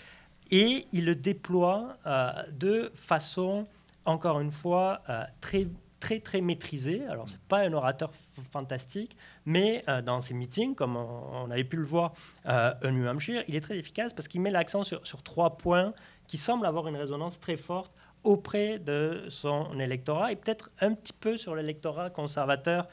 [0.51, 3.63] et il le déploie euh, de façon,
[4.05, 5.67] encore une fois, euh, très
[5.99, 7.03] très très maîtrisée.
[7.07, 8.11] Alors c'est pas un orateur
[8.51, 12.13] fantastique, mais euh, dans ses meetings, comme on, avait pu le voir
[12.45, 15.93] au New Hampshire, il est très efficace parce qu'il met l'accent sur, trois points
[16.27, 17.91] qui semblent avoir une résonance très forte
[18.23, 22.87] auprès de son électorat et peut-être un petit peu sur l'électorat conservateur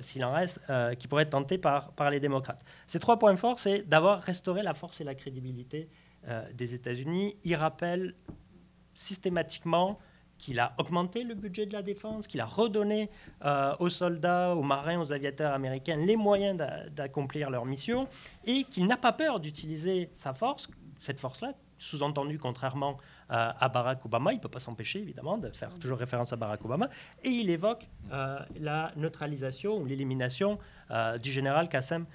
[0.00, 0.60] s'il en reste,
[0.98, 2.64] qui pourrait être tenté par, par les démocrates.
[2.86, 5.88] Ces trois points forts, c'est d'avoir restauré la force et la crédibilité
[6.28, 7.36] euh, des États-Unis.
[7.44, 8.14] Il rappelle
[8.94, 9.98] systématiquement
[10.38, 13.10] qu'il a augmenté le budget de la défense, qu'il a redonné
[13.44, 16.56] euh, aux soldats, aux marins, aux aviateurs américains les moyens
[16.92, 18.08] d'accomplir leur mission
[18.46, 20.68] et qu'il n'a pas peur d'utiliser sa force,
[20.98, 22.96] cette force-là, sous-entendu contrairement
[23.30, 26.36] euh, à Barack Obama, il ne peut pas s'empêcher évidemment de faire toujours référence à
[26.36, 26.88] Barack Obama,
[27.22, 27.86] et il évoque
[28.58, 30.58] la neutralisation ou l'élimination
[31.20, 32.06] du général Qassem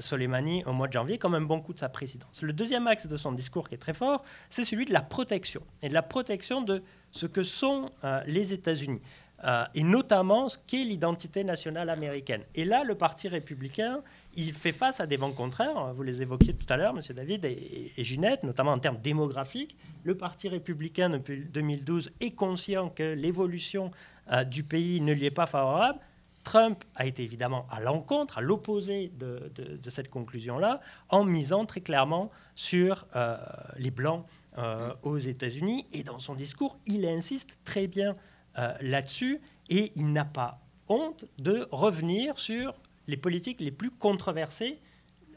[0.00, 2.42] Soleimani au mois de janvier comme un bon coup de sa présidence.
[2.42, 5.62] Le deuxième axe de son discours qui est très fort, c'est celui de la protection
[5.82, 9.00] et de la protection de ce que sont euh, les États-Unis.
[9.44, 12.42] Euh, et notamment ce qu'est l'identité nationale américaine.
[12.54, 14.00] Et là, le Parti républicain,
[14.34, 15.92] il fait face à des vents contraires.
[15.92, 17.02] Vous les évoquiez tout à l'heure, M.
[17.14, 19.76] David et, et, Ginette, notamment en termes démographiques.
[20.04, 23.90] Le Parti républicain, depuis 2012, est conscient que l'évolution
[24.32, 25.98] euh, du pays ne lui est pas favorable.
[26.46, 29.50] Trump a été évidemment à l'encontre, à l'opposé de,
[29.90, 33.36] cette conclusion-là, en misant très clairement sur euh,
[33.78, 34.24] les Blancs
[34.56, 35.88] euh, aux États-Unis.
[35.92, 38.14] Et dans son discours, il insiste très bien
[38.58, 39.40] euh, là-dessus
[39.70, 42.76] et il n'a pas honte de revenir sur
[43.08, 44.78] les politiques les plus controversées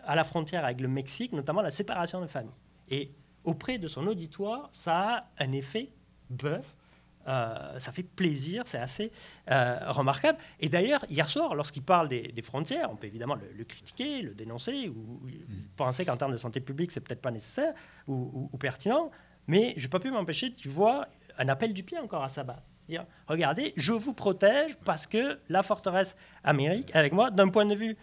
[0.05, 2.53] à la frontière avec le Mexique, notamment la séparation des familles.
[2.88, 5.89] Et auprès de son auditoire, ça a un effet
[6.30, 6.76] bœuf
[7.28, 9.11] euh, ça fait plaisir, c'est assez
[9.51, 10.38] euh, remarquable.
[10.59, 14.89] Et d'ailleurs, hier soir, lorsqu'il parle des, frontières, on peut évidemment le, critiquer, le dénoncer,
[14.89, 15.67] ou, mm.
[15.76, 17.74] penser qu'en termes de santé publique, c'est peut-être pas nécessaire
[18.07, 19.11] ou, pertinent,
[19.47, 21.07] mais je n'ai pas pu m'empêcher de voir
[21.38, 22.74] un appel du pied encore à sa base.
[22.88, 27.76] Dire, regardez, je vous protège parce que la forteresse Amérique, avec moi, d'un point de
[27.76, 27.97] vue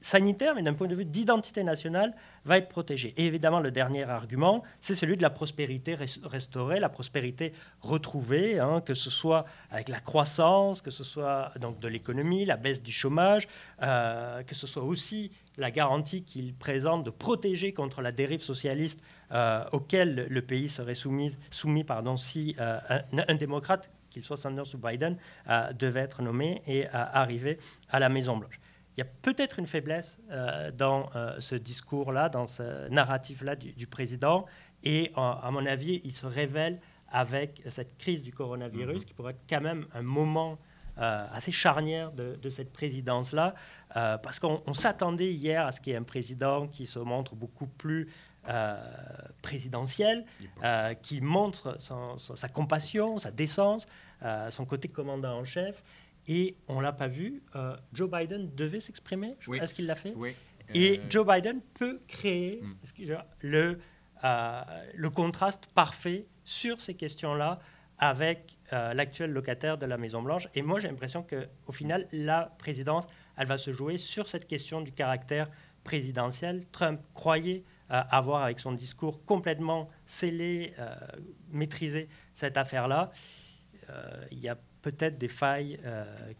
[0.00, 3.12] sanitaire, mais d'un point de vue d'identité nationale, va être protégé.
[3.16, 8.80] Et évidemment, le dernier argument, c'est celui de la prospérité restaurée, la prospérité retrouvée, hein,
[8.80, 12.92] que ce soit avec la croissance, que ce soit donc de l'économie, la baisse du
[12.92, 13.48] chômage,
[13.82, 19.00] euh, que ce soit aussi la garantie qu'il présente de protéger contre la dérive socialiste
[19.32, 22.78] euh, auquel le pays serait soumis, soumis pardon, si euh,
[23.28, 25.16] un, démocrate, qu'il soit Sanders ou Biden,
[25.78, 27.58] devait être nommé et arriver
[27.90, 28.60] à la Maison-Blanche
[28.96, 33.86] il y a peut-être une faiblesse euh, dans euh, ce discours-là, dans ce narratif-là du,
[33.86, 34.46] président.
[34.84, 36.80] Et à mon avis, il se révèle
[37.10, 39.04] avec cette crise du coronavirus, mm-hmm.
[39.04, 40.58] qui pourrait être quand même un moment
[40.96, 43.54] assez charnière de, cette présidence-là,
[43.92, 47.66] parce qu'on s'attendait hier à ce qu'il y ait un président qui se montre beaucoup
[47.66, 48.08] plus
[49.42, 50.24] présidentiel,
[51.02, 53.86] qui montre sa compassion, sa décence,
[54.50, 55.82] son côté commandant en chef.
[56.28, 57.42] Et on ne l'a pas vu.
[57.92, 59.36] Joe Biden devait s'exprimer.
[59.60, 60.34] Est-ce qu'il l'a fait oui.
[60.74, 63.14] Et Joe Biden peut créer mm.
[63.40, 63.78] le,
[64.94, 67.60] le contraste parfait sur ces questions-là
[67.98, 70.48] avec euh, l'actuel locataire de la Maison-Blanche.
[70.54, 73.06] Et moi, j'ai l'impression qu'au final, la présidence,
[73.36, 75.48] elle va se jouer sur cette question du caractère
[75.84, 76.66] présidentiel.
[76.70, 80.94] Trump croyait euh, avoir, avec son discours complètement scellé, euh,
[81.50, 83.10] maîtrisé cette affaire-là.
[84.32, 84.58] Il y a
[84.90, 85.80] peut-être des failles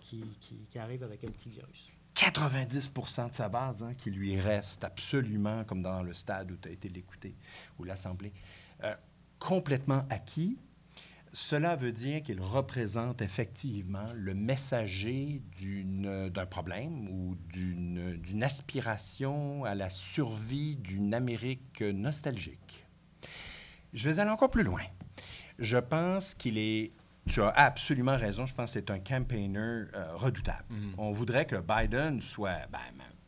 [0.01, 0.25] qui,
[0.71, 1.91] qui, arrivent avec un petit virus.
[2.15, 6.69] 90% de sa base hein, qui lui reste absolument, comme dans le stade où tu
[6.69, 7.35] as été l'écouter,
[7.79, 8.33] ou l'Assemblée,
[9.39, 10.59] complètement acquis
[11.37, 19.91] cela veut dire qu'il représente effectivement le messager d'un problème ou d'une aspiration à la
[19.91, 22.87] survie d'une Amérique nostalgique.
[23.93, 24.81] Je vais aller encore plus loin.
[25.59, 26.93] Je pense qu'il est
[27.29, 28.47] tu as absolument raison.
[28.47, 30.64] Je pense que c'est un campaigner euh, redoutable.
[30.70, 30.95] Mm-hmm.
[30.99, 32.79] On voudrait que Biden soit, ben,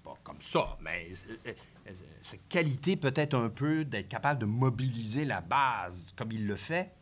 [0.03, 1.53] pas comme ça, mais euh,
[1.88, 1.92] euh,
[2.22, 6.92] sa qualité peut-être un peu d'être capable de mobiliser la base comme il le fait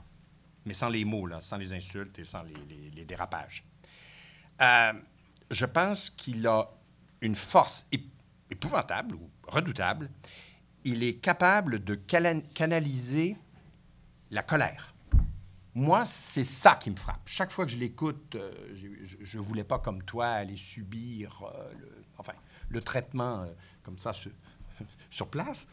[0.67, 3.65] mais sans les mots, là, sans les insultes et sans les, dérapages.
[4.61, 4.93] Euh,
[5.51, 6.69] je pense qu'il a
[7.21, 7.89] une force
[8.51, 10.11] épouvantable ou redoutable.
[10.85, 13.37] Il est capable de canaliser
[14.31, 14.93] la colère.
[15.79, 17.21] Moi, c'est ça qui me frappe.
[17.27, 18.51] Chaque fois que je l'écoute, euh,
[19.21, 22.33] je ne voulais pas, comme toi, aller subir euh, le, enfin,
[22.71, 23.47] le traitement
[23.85, 24.13] comme ça
[25.11, 25.67] sur place.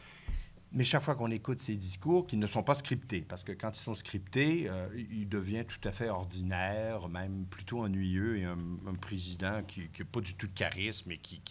[0.76, 3.78] Mais chaque fois qu'on écoute ces discours, qui ne sont pas scriptés, parce que quand
[3.78, 8.58] ils sont scriptés, euh, il devient tout à fait ordinaire, même plutôt ennuyeux, et un,
[8.99, 11.41] président qui n'a pas du tout de charisme et qui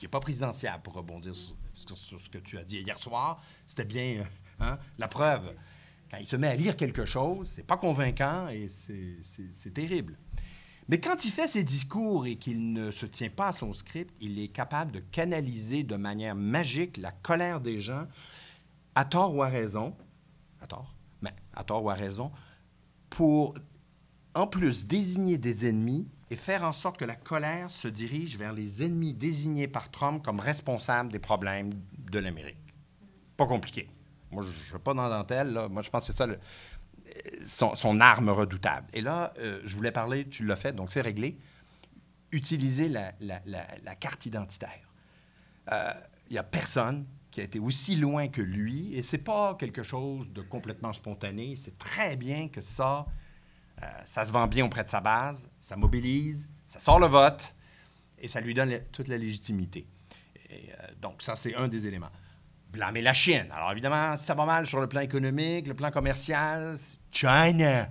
[0.00, 3.42] n'est pas présidentiable, pour rebondir sur, ce que tu as dit hier soir.
[3.66, 4.24] C'était bien euh,
[4.60, 5.54] hein, la preuve.
[6.10, 10.16] Quand il se met à lire quelque chose, c'est pas convaincant et c'est terrible.
[10.88, 14.14] Mais quand il fait ses discours et qu'il ne se tient pas à son script,
[14.20, 18.06] il est capable de canaliser de manière magique la colère des gens
[18.94, 19.96] à tort ou à raison,
[20.60, 22.30] à tort, mais à tort ou à raison,
[23.10, 23.54] pour
[24.34, 28.52] en plus désigner des ennemis et faire en sorte que la colère se dirige vers
[28.52, 32.58] les ennemis désignés par Trump comme responsables des problèmes de l'Amérique.
[33.36, 33.88] Pas compliqué.
[34.36, 35.52] Moi, je ne veux pas dans dentelle.
[35.52, 35.68] Là.
[35.68, 36.28] Moi, je pense que c'est ça
[37.46, 38.86] son, arme redoutable.
[38.92, 41.38] Et là, euh, je voulais parler, tu l'as fait, donc c'est réglé.
[42.32, 44.92] Utiliser la, carte identitaire.
[45.68, 45.92] Il euh,
[46.32, 48.94] n'y a personne qui a été aussi loin que lui.
[48.94, 51.56] Et c'est pas quelque chose de complètement spontané.
[51.56, 53.06] C'est très bien que ça,
[53.82, 57.54] euh, ça se vend bien auprès de sa base, ça mobilise, ça sort le vote
[58.18, 59.86] et ça lui donne toute la légitimité.
[60.50, 60.54] Euh,
[61.00, 62.10] donc, ça, c'est un des éléments.
[62.76, 63.46] Blâmer la Chine.
[63.52, 66.76] Alors, évidemment, ça va mal sur le plan économique, le plan commercial.
[67.10, 67.90] China.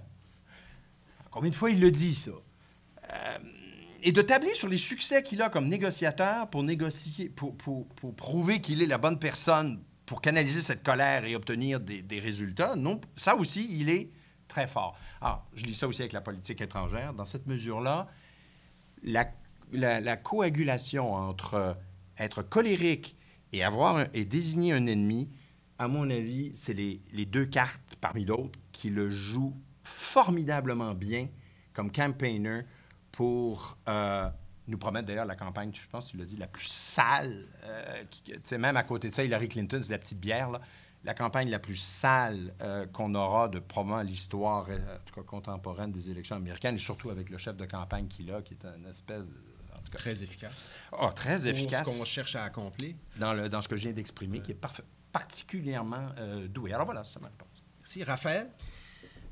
[1.31, 2.31] Combien de fois il le dit, ça?
[2.31, 3.37] Euh,
[4.03, 8.15] et de tabler sur les succès qu'il a comme négociateur pour négocier, pour, pour, pour
[8.15, 13.01] prouver qu'il est la bonne personne pour canaliser cette colère et obtenir des, résultats, non,
[13.15, 14.11] ça aussi, il est
[14.47, 14.97] très fort.
[15.19, 17.13] Alors, je dis ça aussi avec la politique étrangère.
[17.13, 18.07] Dans cette mesure-là,
[19.01, 19.25] la,
[19.71, 21.75] la, coagulation entre
[22.19, 23.17] être colérique
[24.13, 25.29] et, désigner un ennemi,
[25.77, 31.27] à mon avis, c'est les, deux cartes parmi d'autres qui le jouent formidablement bien
[31.73, 32.61] comme campaigner
[33.11, 34.29] pour euh,
[34.67, 37.45] nous promettre d'ailleurs la campagne, je pense, tu l'as dit, la plus sale.
[37.63, 38.03] Euh,
[38.43, 40.49] sais, même à côté de ça, Hillary Clinton, c'est la petite bière,
[41.03, 44.67] la campagne la plus sale euh, qu'on aura de probablement l'histoire
[45.27, 48.65] contemporaine des élections américaines, et surtout avec le chef de campagne qu'il a, qui est
[48.65, 49.54] une espèce de.
[49.95, 50.79] Très efficace.
[50.91, 51.83] Oh, très efficace.
[51.83, 52.95] Pour ce qu'on cherche à accomplir.
[53.17, 54.67] Dans, le, dans ce que je viens d'exprimer, qui est
[55.11, 56.09] particulièrement
[56.49, 56.73] doué.
[56.73, 57.51] Alors voilà, ça m'importe.
[57.79, 58.03] Merci.
[58.03, 58.47] Raphaël?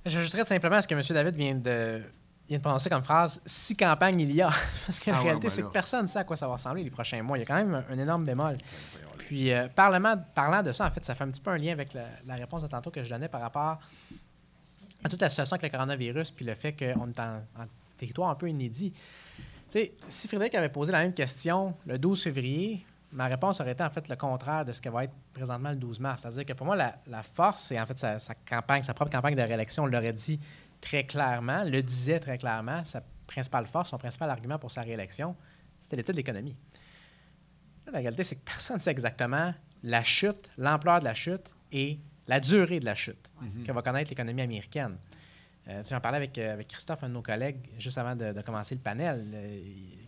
[0.06, 1.02] J'ajouterais simplement à ce que M.
[1.10, 2.02] David vient de
[2.48, 4.52] vient de prononcer comme phrase si campagne il y a.
[4.86, 6.90] Parce qu'en ah réalité, c'est que personne ne sait à quoi ça va ressembler les
[6.90, 7.38] prochains mois.
[7.38, 8.58] Il y a quand même un, énorme bémol.
[9.18, 11.94] Puis, euh, parlant, de ça, en fait, ça fait un petit peu un lien avec
[11.94, 13.80] la, réponse de tantôt que je donnais par rapport
[15.04, 17.42] à toute la situation avec le coronavirus, puis le fait qu'on est en,
[17.98, 18.94] territoire un peu inédit.
[19.74, 23.84] Sais, si Frédéric avait posé la même question le 12 février, ma réponse aurait été
[23.84, 26.22] en fait le contraire de ce qu'elle va être présentement le 12 mars.
[26.22, 29.34] C'est-à-dire que pour moi, la, force, c'est en fait sa, sa, campagne, sa propre campagne
[29.34, 30.40] de réélection, on l'aurait dit
[30.80, 35.36] très clairement, le disait très clairement, sa principale force, son principal argument pour sa réélection,
[35.80, 36.56] c'était l'état de l'économie.
[37.92, 41.98] La réalité, c'est que personne ne sait exactement la chute, l'ampleur de la chute et
[42.28, 43.66] la durée de la chute mhm.
[43.66, 44.98] que va connaître l'économie américaine.
[45.70, 48.82] Euh, J'en parlais euh, avec Christophe, un de nos collègues, juste avant de, commencer le
[48.82, 49.26] panel.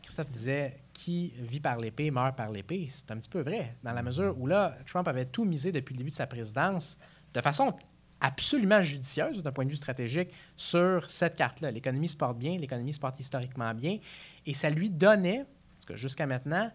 [0.01, 2.87] Christophe disait Qui vit par l'épée meurt par l'épée.
[2.89, 5.93] C'est un petit peu vrai, dans la mesure où là, Trump avait tout misé depuis
[5.93, 6.97] le début de sa présidence
[7.33, 7.73] de façon
[8.21, 11.71] absolument judicieuse d'un point de vue stratégique sur cette carte-là.
[11.71, 13.99] L'économie se porte bien, l'économie se porte historiquement bien,
[14.45, 15.45] et ça lui donnait,
[15.93, 16.71] jusqu'à maintenant,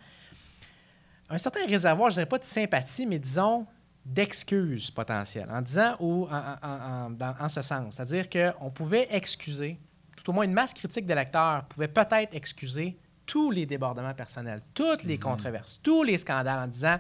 [1.28, 3.66] un certain réservoir, je ne dirais pas de sympathie, mais disons
[4.04, 7.94] d'excuses potentielles, en disant ou en, ce sens.
[7.94, 9.78] C'est-à-dire qu'on pouvait excuser,
[10.16, 15.04] tout au moins une masse critique d'électeurs pouvait peut-être excuser tous les débordements personnels, toutes
[15.04, 15.20] les mm-hmm.
[15.20, 16.98] controverses, tous les scandales en disant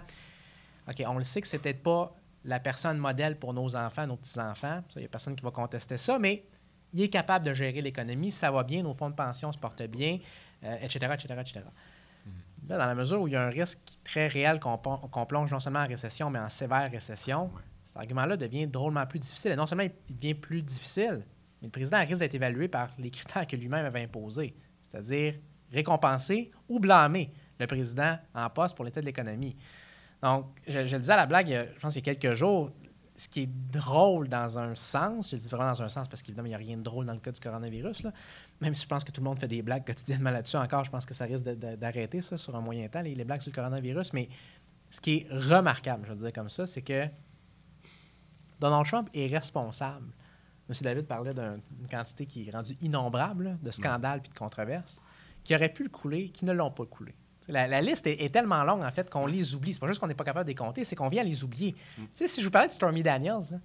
[0.88, 4.16] OK, on le sait que c'est peut-être pas la personne modèle pour nos enfants, nos
[4.16, 4.82] petits-enfants.
[4.96, 6.44] Il n'y a personne qui va contester ça, mais
[6.92, 9.82] il est capable de gérer l'économie, ça va bien, nos fonds de pension se portent
[9.82, 10.18] bien,
[10.62, 11.60] etc., etc., etc.
[12.62, 15.80] dans la mesure où il y a un risque très réel qu'on plonge non seulement
[15.80, 17.50] en récession, mais en sévère récession,
[17.84, 19.52] cet argument-là devient drôlement plus difficile.
[19.52, 21.24] Et non seulement il devient plus difficile,
[21.60, 25.34] mais le président risque d'être évalué par les critères que lui-même avait imposés, c'est-à-dire
[25.72, 29.56] récompenser ou blâmer le président en poste pour l'état de l'économie.
[30.22, 32.70] Donc, je, le disais à la blague, je pense qu'il y a quelques jours,
[33.16, 36.22] ce qui est drôle dans un sens, je le dis vraiment dans un sens parce
[36.22, 38.12] qu'évidemment, il n'y a rien de drôle dans le cas du coronavirus, là,
[38.60, 40.90] même si je pense que tout le monde fait des blagues quotidiennement là-dessus encore, je
[40.90, 44.12] pense que ça risque d'arrêter ça sur un moyen temps, les, blagues sur le coronavirus.
[44.12, 44.28] Mais
[44.90, 47.06] ce qui est remarquable, je veux dire comme ça, c'est que
[48.60, 50.12] Donald Trump est responsable.
[50.68, 50.74] M.
[50.82, 55.00] David parlait d'une quantité qui est rendue innombrable de scandales puis de controverses,
[55.42, 57.14] qui auraient pu le couler, qui ne l'ont pas coulé.
[57.48, 59.72] La, liste est, tellement longue, en fait, qu'on les oublie.
[59.72, 61.74] C'est pas juste qu'on n'est pas capable de les compter, c'est qu'on vient les oublier.
[61.98, 62.02] Mm.
[62.14, 63.56] Si je vous parlais de Stormy Daniels, ah.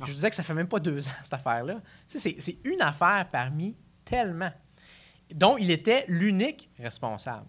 [0.00, 1.80] je vous disais que ça fait même pas deux ans, cette affaire-là.
[2.06, 3.74] C'est une affaire parmi
[4.12, 4.52] tellement,
[5.34, 7.46] dont il était l'unique responsable.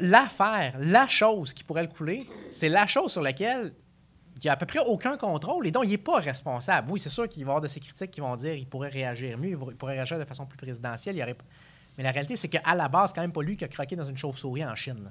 [0.00, 3.74] L'affaire, la chose qui pourrait le couler, c'est la chose sur laquelle
[4.36, 6.92] il n'y a à peu près aucun contrôle et dont il n'est pas responsable.
[6.92, 8.90] Oui, c'est sûr qu'il va y avoir de ces critiques qui vont dire qu'il pourrait
[8.90, 11.16] réagir mieux, il pourrait réagir de façon plus présidentielle.
[11.96, 13.96] Mais la réalité, c'est qu'à la base, c'est quand même pas lui qui a croqué
[13.96, 15.10] dans une chauve-souris en Chine.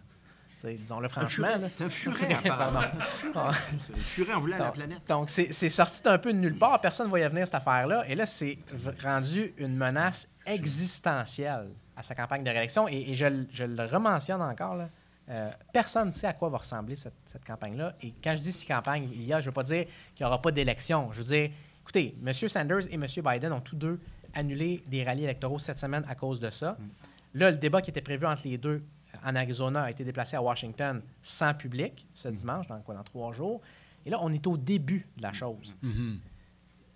[0.63, 1.47] Disons-le franchement.
[1.71, 2.81] C'est un furet, apparemment.
[3.21, 3.51] c'est un
[3.97, 5.07] furet en voulant la planète.
[5.07, 6.81] Donc, c'est sorti d'un peu de nulle part.
[6.81, 8.05] Personne ne voyait venir cette affaire-là.
[8.07, 8.57] Et là, c'est
[9.03, 12.87] rendu une menace existentielle à sa campagne de réélection.
[12.87, 14.89] Et, je, le rementionne encore, là.
[15.29, 17.93] Euh, personne ne sait à quoi va ressembler cette, cette campagne-là.
[18.01, 19.85] Et quand je dis si campagne il y a, je ne veux pas dire
[20.15, 21.11] qu'il n'y aura pas d'élection.
[21.11, 21.51] Je veux dire,
[21.81, 22.33] écoutez, M.
[22.33, 23.05] Sanders et M.
[23.05, 23.99] Biden ont tous deux
[24.33, 26.77] annulé des rallyes électoraux cette semaine à cause de ça.
[26.79, 27.39] Mm.
[27.39, 28.81] Là, le débat qui était prévu entre les deux
[29.25, 33.31] en Arizona a été déplacé à Washington sans public ce dimanche, dans, quoi, dans trois
[33.31, 33.61] jours.
[34.05, 35.77] Et là, on est au début de la chose.
[35.83, 36.17] Mm-hmm.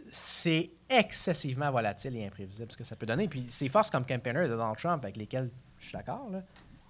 [0.09, 3.27] C'est excessivement volatile et imprévisible ce que ça peut donner.
[3.27, 5.49] Puis ces forces comme campaigner de Donald Trump, avec lesquelles
[5.79, 6.29] je suis d'accord,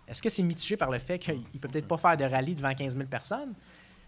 [0.07, 2.55] est-ce que c'est mitigé par le fait qu'il ne peut peut-être pas faire de rallye
[2.55, 3.53] devant 15 000 personnes?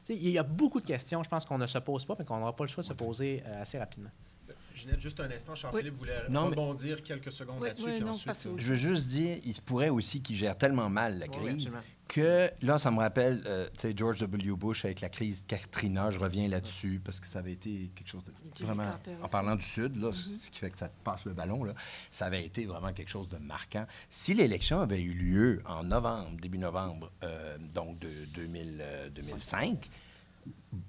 [0.10, 2.38] il y a beaucoup de questions, je pense, qu'on ne se pose pas, mais qu'on
[2.38, 4.10] n'aura pas le choix de se poser euh, assez rapidement.
[4.76, 7.90] Ginette, juste un instant, Jean-Philippe voulait rebondir quelques secondes là-dessus.
[7.90, 11.78] Euh, je veux juste dire, il se pourrait aussi qu'il gère tellement mal la crise
[12.08, 14.56] que, là, ça me rappelle, euh, tu sais, George W.
[14.56, 18.24] Bush avec la crise Katrina, je reviens là-dessus, parce que ça avait été quelque chose
[18.24, 19.00] de vraiment...
[19.22, 20.38] En parlant du Sud, là, mm-hmm.
[20.38, 21.74] ce qui fait que ça passe le ballon, là,
[22.12, 23.88] ça avait été vraiment quelque chose de marquant.
[24.10, 28.84] Si l'élection avait eu lieu en novembre, début novembre, euh, donc de 2000,
[29.16, 29.90] 2005,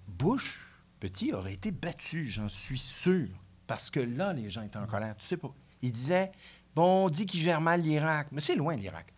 [0.08, 0.66] Bush,
[1.00, 3.28] petit, aurait été battu, j'en suis sûr.
[3.66, 5.16] Parce que là, les gens étaient en colère.
[5.16, 5.52] Tu sais pas.
[5.82, 6.32] Ils disaient
[6.74, 8.28] Bon, on dit qu'il gère mal l'Irak.
[8.32, 9.12] Mais c'est loin, l'Irak.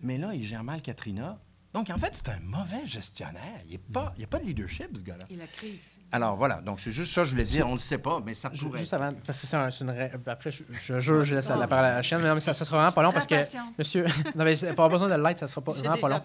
[0.00, 1.38] Mais là, il gère mal Katrina.
[1.72, 3.60] Donc, en fait, c'est un mauvais gestionnaire.
[3.64, 5.24] Il n'y a, a, pas de leadership, ce gars-là.
[5.30, 5.96] Et la crise.
[6.10, 6.60] Alors, voilà.
[6.60, 7.66] Donc, c'est juste ça, je voulais dire.
[7.66, 8.80] On ne le sait pas, mais ça pourrait.
[8.80, 10.10] Juste avant, parce que c'est une.
[10.26, 12.76] Après, je, je jure, je laisse la parole à la chaîne, mais, ça, ça sera
[12.76, 13.36] vraiment pas long parce que.
[13.78, 14.04] Monsieur.
[14.34, 16.22] non, mais pas besoin de l'aide, ça sera pas, vraiment pas long.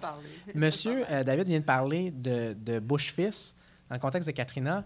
[0.53, 3.55] Monsieur euh, David vient de parler de, de Bush fils
[3.89, 4.83] dans le contexte de Katrina.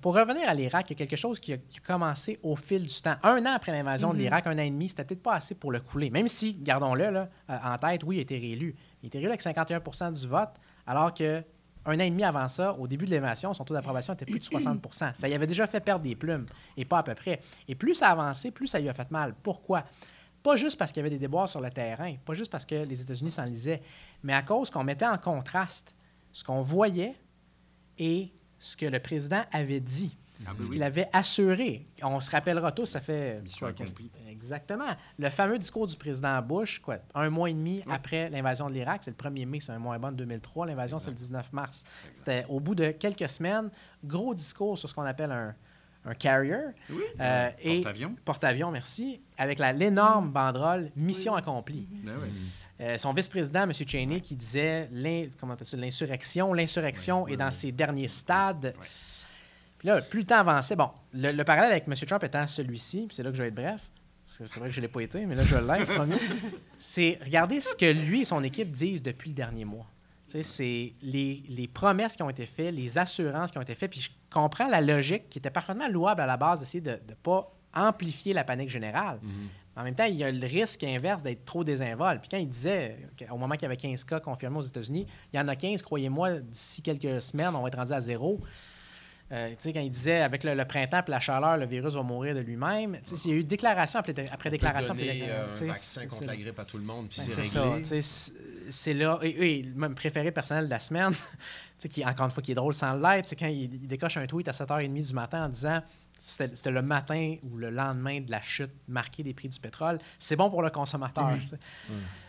[0.00, 3.02] Pour revenir à l'Irak, il y a quelque chose qui a, commencé au fil du
[3.02, 3.16] temps.
[3.22, 4.20] Un an après l'invasion de mhm.
[4.22, 6.08] l'Irak, un an et demi, c'était peut-être pas assez pour le couler.
[6.08, 8.74] Même si, gardons-le euh, en tête, oui, il a été réélu.
[9.02, 10.50] Il a été réélu avec 51% du vote,
[10.86, 11.42] alors que
[11.84, 14.38] un an et demi avant ça, au début de l'invasion, son taux d'approbation était plus
[14.38, 17.40] de 60% Ça y avait déjà fait perdre des plumes, et pas à peu près.
[17.68, 19.34] Et plus ça avançait, plus ça lui a fait mal.
[19.42, 19.84] Pourquoi?
[20.42, 22.74] Pas juste parce qu'il y avait des déboires sur le terrain, pas juste parce que
[22.74, 23.82] les États-Unis s'enlisaient,
[24.22, 25.94] mais à cause qu'on mettait en contraste
[26.32, 27.14] ce qu'on voyait
[27.98, 28.32] et
[28.62, 30.16] ce que le président avait dit.
[30.46, 31.86] Ah, ben ce qu'il avait assuré.
[32.02, 33.40] On se rappellera tous, ça fait.
[34.30, 34.86] exactement.
[35.18, 39.02] Le fameux discours du président Bush, quoi, un mois et demi après l'invasion de l'Irak,
[39.04, 40.66] c'est le 1er mai, c'est un mois bon de 2003.
[40.66, 41.84] L'invasion, c'est le 19 mars.
[42.14, 43.70] C'était au bout de quelques semaines,
[44.04, 45.54] gros discours sur ce qu'on appelle un,
[46.04, 46.56] un carrier.
[46.90, 47.02] Oui.
[47.20, 47.50] Euh,
[47.82, 48.14] porte-avions.
[48.24, 49.20] Porte-avions, merci.
[49.38, 51.88] Avec l'énorme banderole Mission accomplie.
[52.04, 52.14] Ben
[52.82, 53.72] euh, son vice-président, M.
[53.72, 56.52] Cheney, qui disait l'insurrection.
[56.52, 58.74] L'insurrection est dans ses derniers stades.
[59.78, 61.94] Puis là, plus le temps avançait, bon, le, parallèle avec M.
[61.94, 63.80] Trump étant celui-ci, puis c'est là que je vais être bref,
[64.24, 66.18] c'est vrai que je ne l'ai pas été, mais là, je l'ai,
[66.78, 69.86] c'est regarder ce que lui et son équipe disent depuis le dernier mois.
[70.26, 74.00] C'est les, les, promesses qui ont été faites, les assurances qui ont été faites, puis
[74.00, 77.52] je comprends la logique qui était parfaitement louable à la base d'essayer de ne pas
[77.74, 79.18] amplifier la panique générale.
[79.22, 79.48] Mhm.
[79.76, 82.20] En même temps, il y a le risque inverse d'être trop désinvolte.
[82.20, 82.98] Puis quand il disait,
[83.30, 85.80] au moment qu'il y avait 15 cas confirmés aux États-Unis, il y en a 15,
[85.82, 88.38] croyez-moi, d'ici quelques semaines, on va être rendu à zéro.
[89.32, 92.02] Euh, tu sais, quand il disait avec le, printemps et la chaleur, le virus va
[92.02, 92.98] mourir de lui-même.
[93.24, 94.94] Il y a eu déclaration après, après on déclaration.
[94.94, 97.58] Peut donner euh, un vaccin contre la grippe à tout le monde, puis ben, c'est
[97.58, 98.02] réglé.
[98.68, 99.18] C'est là.
[99.22, 101.12] Et, et, même préféré personnel de la semaine,
[101.90, 104.26] qui, encore une fois, qui est drôle sans l'être, c'est quand il, il, décoche un
[104.26, 105.80] tweet à 7h30 du matin en disant
[106.18, 109.98] c'était le matin ou le lendemain de la chute marquée des prix du pétrole.
[110.18, 111.30] C'est bon pour le consommateur.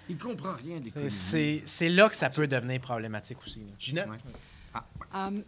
[0.09, 3.63] Il ne comprend rien C'est là que ça peut devenir problématique aussi.
[3.77, 4.07] Ginette?
[4.73, 5.29] Ah.
[5.29, 5.43] Um,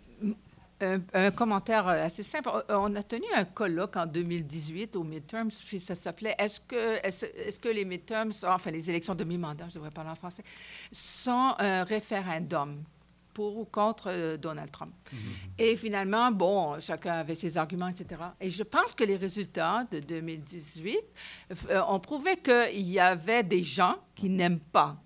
[0.81, 2.49] un, commentaire assez simple.
[2.69, 7.59] On a tenu un colloque en 2018 aux midterms, puis ça s'appelait Est-ce que, est-ce,
[7.59, 10.43] que les midterms, enfin les élections de mi-mandat, je devrais parler en français,
[10.91, 12.83] sont un référendum
[13.35, 14.93] pour ou contre euh, Donald Trump.
[15.11, 15.19] Mhm.
[15.59, 18.21] Et finalement, bon, chacun avait ses arguments, etc.
[18.39, 20.97] Et je pense que les résultats de 2018
[21.69, 24.97] euh, ont prouvé qu'il y avait des gens qui n'aiment pas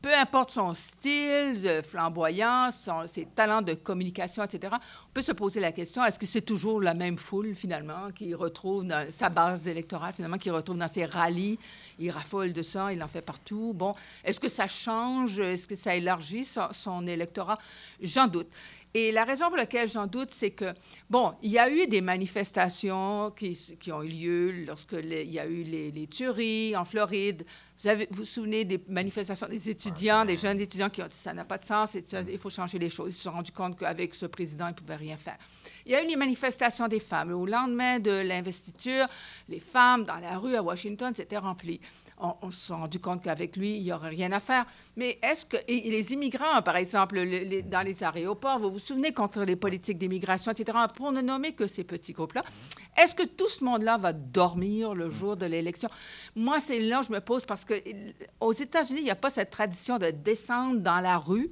[0.00, 2.70] peu importe son style flamboyant,
[3.06, 4.74] ses talents de communication, etc.,
[5.08, 8.34] on peut se poser la question, est-ce que c'est toujours la même foule, finalement, qui
[8.34, 11.58] retrouve sa base électorale, finalement, qui retrouve dans ses rallyes,
[11.98, 13.72] il raffole de ça, il en fait partout.
[13.74, 17.58] Bon, est-ce que ça change, est-ce que ça élargit son électorat?
[18.00, 18.48] J'en doute.
[18.96, 20.72] Et la raison pour laquelle j'en doute, c'est que,
[21.10, 25.40] bon, il y a eu des manifestations qui, qui ont eu lieu lorsque il y
[25.40, 27.44] a eu les, tueries en Floride.
[27.80, 31.34] Vous avez, vous, souvenez des manifestations des étudiants, des jeunes étudiants qui ont dit ça
[31.34, 33.14] n'a pas de sens, et il faut changer les choses.
[33.14, 35.38] Ils se sont rendus compte qu'avec ce président, ils ne pouvaient rien faire.
[35.84, 37.32] Il y a eu les manifestations des femmes.
[37.32, 39.08] Au lendemain de l'investiture,
[39.48, 41.80] les femmes dans la rue à Washington s'étaient remplies
[42.18, 44.64] on, s'est rendu compte qu'avec lui, il n'y aurait rien à faire.
[44.96, 47.20] Mais est-ce que les immigrants, par exemple,
[47.64, 51.66] dans les aéroports, vous vous souvenez contre les politiques d'immigration, etc., pour ne nommer que
[51.66, 52.42] ces petits groupes-là,
[52.96, 55.88] est-ce que tout ce monde-là va dormir le jour de l'élection?
[56.36, 57.74] Moi, c'est là que je me pose parce que
[58.40, 61.50] aux États-Unis, il n'y a pas cette tradition de descendre dans la rue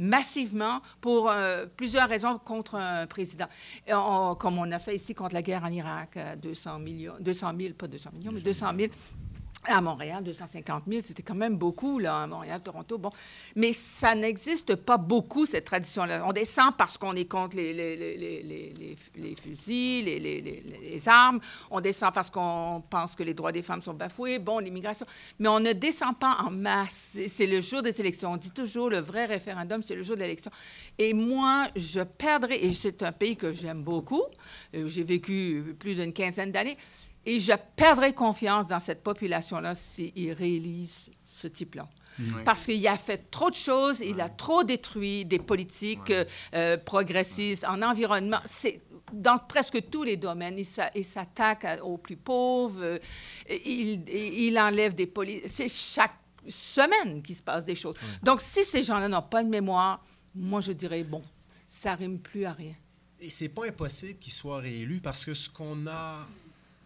[0.00, 3.46] massivement pour euh, plusieurs raisons contre un président.
[3.86, 7.86] comme on a fait ici contre la guerre en Irak, 200 millions, 200 000, pas
[7.86, 8.92] 200 millions, mais 200 000
[9.68, 12.98] à Montréal, 250 000, c'était quand même beaucoup, là, à Montréal, Toronto.
[12.98, 13.10] Bon.
[13.54, 16.24] Mais ça n'existe pas beaucoup, cette tradition-là.
[16.26, 21.40] On descend parce qu'on est contre les, les, les, les fusils, les, armes.
[21.70, 24.38] On descend parce qu'on pense que les droits des femmes sont bafoués.
[24.38, 25.06] Bon, l'immigration.
[25.38, 27.16] Mais on ne descend pas en masse.
[27.28, 28.32] C'est le jour des élections.
[28.32, 30.50] On dit toujours le vrai référendum, c'est le jour de l'élection.
[30.98, 34.22] Et moi, je perdrais, et c'est un pays que j'aime beaucoup.
[34.74, 36.76] Euh, j'ai vécu plus d'une quinzaine d'années.
[37.26, 41.88] Et je perdrai confiance dans cette population-là s'ils réalisent ce type-là.
[42.46, 46.12] Parce qu'il a fait trop de choses, il a trop détruit des politiques
[46.54, 48.38] euh, progressistes en environnement.
[48.46, 48.80] C'est
[49.12, 50.58] dans presque tous les domaines.
[50.58, 52.98] Il s'attaque aux plus pauvres, euh,
[53.50, 55.50] il, il, enlève des politiques.
[55.50, 56.16] C'est chaque
[56.48, 57.96] semaine qu'il se passe des choses.
[58.22, 60.02] Donc, si ces gens-là n'ont pas de mémoire,
[60.34, 61.22] moi, je dirais, bon,
[61.66, 62.74] ça rime plus à rien.
[63.20, 66.26] Et c'est pas impossible qu'il soit réélu parce que ce qu'on a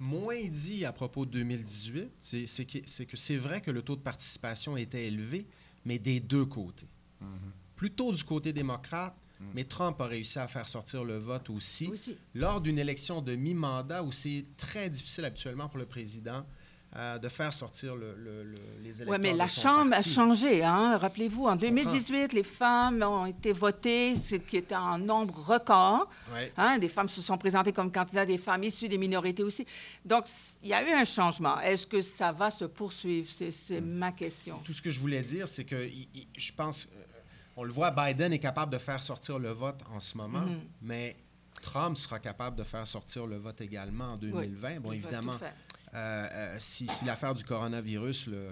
[0.01, 4.77] moins dit à propos de 2018, c'est que c'est vrai que le taux de participation
[4.77, 5.47] était élevé,
[5.85, 6.89] mais des deux côtés.
[7.23, 7.27] Mm-hmm.
[7.77, 9.45] Plutôt du côté démocrate, mm.
[9.55, 11.93] mais Trump a réussi à faire sortir le vote aussi.
[12.35, 16.45] Lors d'une élection de mi-mandat où c'est très difficile habituellement pour le président
[16.97, 18.17] euh, de faire sortir le,
[18.83, 19.15] les électeurs.
[19.15, 20.65] Oui, mais la Chambre a changé.
[20.65, 20.99] Hein?
[20.99, 26.09] Rappelez-vous, en 2018, les femmes ont été votées, ce qui était en nombre record.
[26.57, 26.79] Hein?
[26.79, 29.65] Des femmes se sont présentées comme candidats, des femmes issues des minorités aussi.
[30.05, 30.25] Donc,
[30.65, 31.61] il y a eu un changement.
[31.61, 33.29] Est-ce que ça va se poursuivre?
[33.29, 34.59] C'est ma question.
[34.65, 35.89] Tout ce que je voulais dire, c'est que
[36.37, 37.03] je pense, euh,
[37.57, 40.61] on le voit, Biden est capable de faire sortir le vote en ce moment, mm-hmm.
[40.83, 41.17] mais
[41.63, 44.81] Trump sera capable de faire sortir le vote également en 2020.
[44.81, 45.35] bon, évidemment.
[45.95, 48.49] Euh, euh, si, l'affaire du coronavirus le,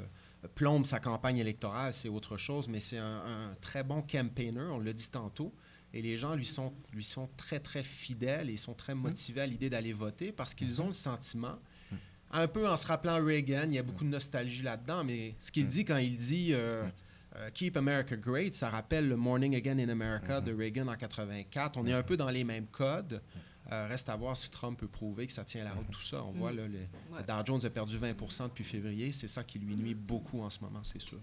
[0.54, 4.92] plombe sa campagne électorale, c'est autre chose, mais c'est un, très bon campaigner, on l'a
[4.92, 5.52] dit tantôt.
[5.94, 8.98] Et les gens lui sont, lui sont très, très fidèles et sont très mmh.
[8.98, 10.80] motivés à l'idée d'aller voter parce qu'ils mmh.
[10.80, 11.58] ont le sentiment,
[11.90, 11.96] mmh.
[12.32, 15.50] un peu en se rappelant Reagan, il y a beaucoup de nostalgie là-dedans, mais ce
[15.50, 19.88] qu'il dit quand il dit euh, Keep America Great, ça rappelle le Morning Again in
[19.88, 21.78] America de Reagan en 84.
[21.78, 23.22] On est un peu dans les mêmes codes.
[23.70, 26.24] Euh, reste à voir si Trump peut prouver que ça tient la route, tout ça.
[26.24, 26.78] On voit, là, le,
[27.26, 29.12] Dow Jones a perdu 20% depuis février.
[29.12, 31.18] C'est ça qui lui nuit beaucoup en ce moment, c'est sûr.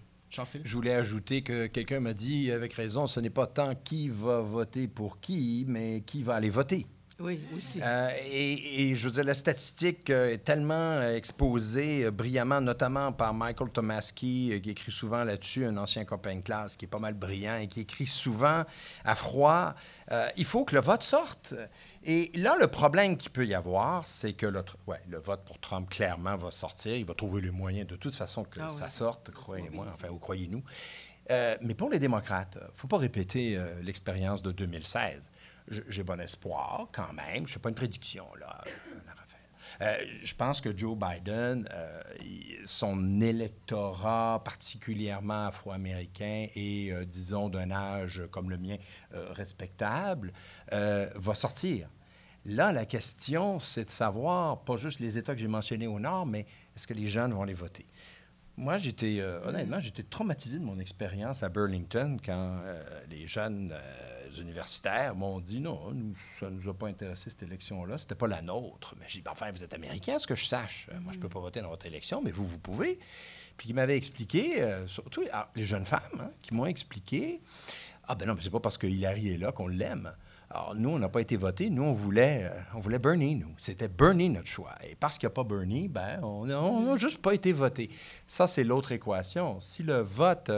[0.64, 4.40] Je voulais ajouter que quelqu'un m'a dit avec raison, ce n'est pas tant qui va
[4.40, 6.86] voter pour qui, mais qui va aller voter.
[7.18, 7.80] Oui, aussi.
[7.82, 13.32] Euh, et, je veux dire, la statistique euh, est tellement euh, exposée brillamment, notamment par
[13.32, 17.14] Michael Tomaski, qui écrit souvent là-dessus, un ancien copain de classe qui est pas mal
[17.14, 18.64] brillant et qui écrit souvent
[19.04, 19.74] à froid.
[20.36, 21.54] il faut que le vote sorte.
[22.04, 25.58] Et là, le problème qu'il peut y avoir, c'est que le, ouais, le vote pour
[25.58, 26.94] Trump, clairement, va sortir.
[26.96, 30.18] Il va trouver le moyen de toute façon que ah ça sorte, croyez-moi, enfin, ou
[30.18, 30.62] croyez-nous.
[31.30, 35.30] mais pour les démocrates, il ne faut pas répéter l'expérience de 2016
[35.68, 37.38] j'ai bon espoir quand même.
[37.38, 38.62] Je ne fais pas une prédiction, là,
[39.82, 42.02] euh, je pense que Joe Biden, euh,
[42.64, 48.76] son électorat particulièrement afro-américain et, euh, disons, d'un âge comme le mien
[49.12, 50.32] respectable,
[50.70, 51.88] va sortir.
[52.44, 56.26] Là, la question, c'est de savoir, pas juste les États que j'ai mentionnés au nord,
[56.26, 56.46] mais
[56.76, 57.86] est-ce que les jeunes vont les voter?
[58.56, 62.60] Moi, j'étais, honnêtement, j'étais traumatisé de mon expérience à Burlington quand
[63.10, 63.74] les jeunes
[64.38, 68.26] universitaires m'ont dit non, nous, ça ne nous a pas intéressé cette élection-là, c'était pas
[68.26, 68.94] la nôtre.
[68.98, 70.88] Mais j'ai dit, enfin, vous êtes américain, ce que je sache.
[70.92, 72.98] Euh, moi, je peux pas voter dans votre élection, mais vous, vous pouvez.
[73.56, 75.24] Puis ils m'avaient expliqué, euh, surtout
[75.54, 77.40] les jeunes femmes, hein, qui m'ont expliqué
[78.06, 80.12] Ah, ben non, mais c'est pas parce que Hillary est là qu'on l'aime.
[80.50, 81.70] Alors, nous, on n'a pas été votés.
[81.70, 83.52] Nous, on voulait, euh, on voulait Bernie, nous.
[83.58, 84.74] C'était Bernie notre choix.
[84.88, 87.90] Et parce qu'il n'y a pas Bernie, ben, on n'a juste pas été votés.
[88.28, 89.60] Ça, c'est l'autre équation.
[89.60, 90.50] Si le vote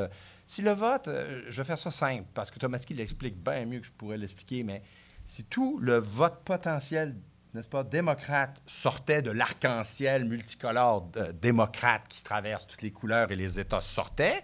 [0.49, 3.81] si le vote, euh, je vais faire ça simple, parce que Thomas l'explique bien mieux
[3.81, 4.83] que je pourrais l'expliquer, mais
[5.27, 7.15] si tout le vote potentiel
[7.55, 13.37] n'est-ce pas, démocrate sortait de l'arc-en-ciel multicolore de, démocrate qui traverse toutes les couleurs et
[13.37, 14.43] les États sortaient,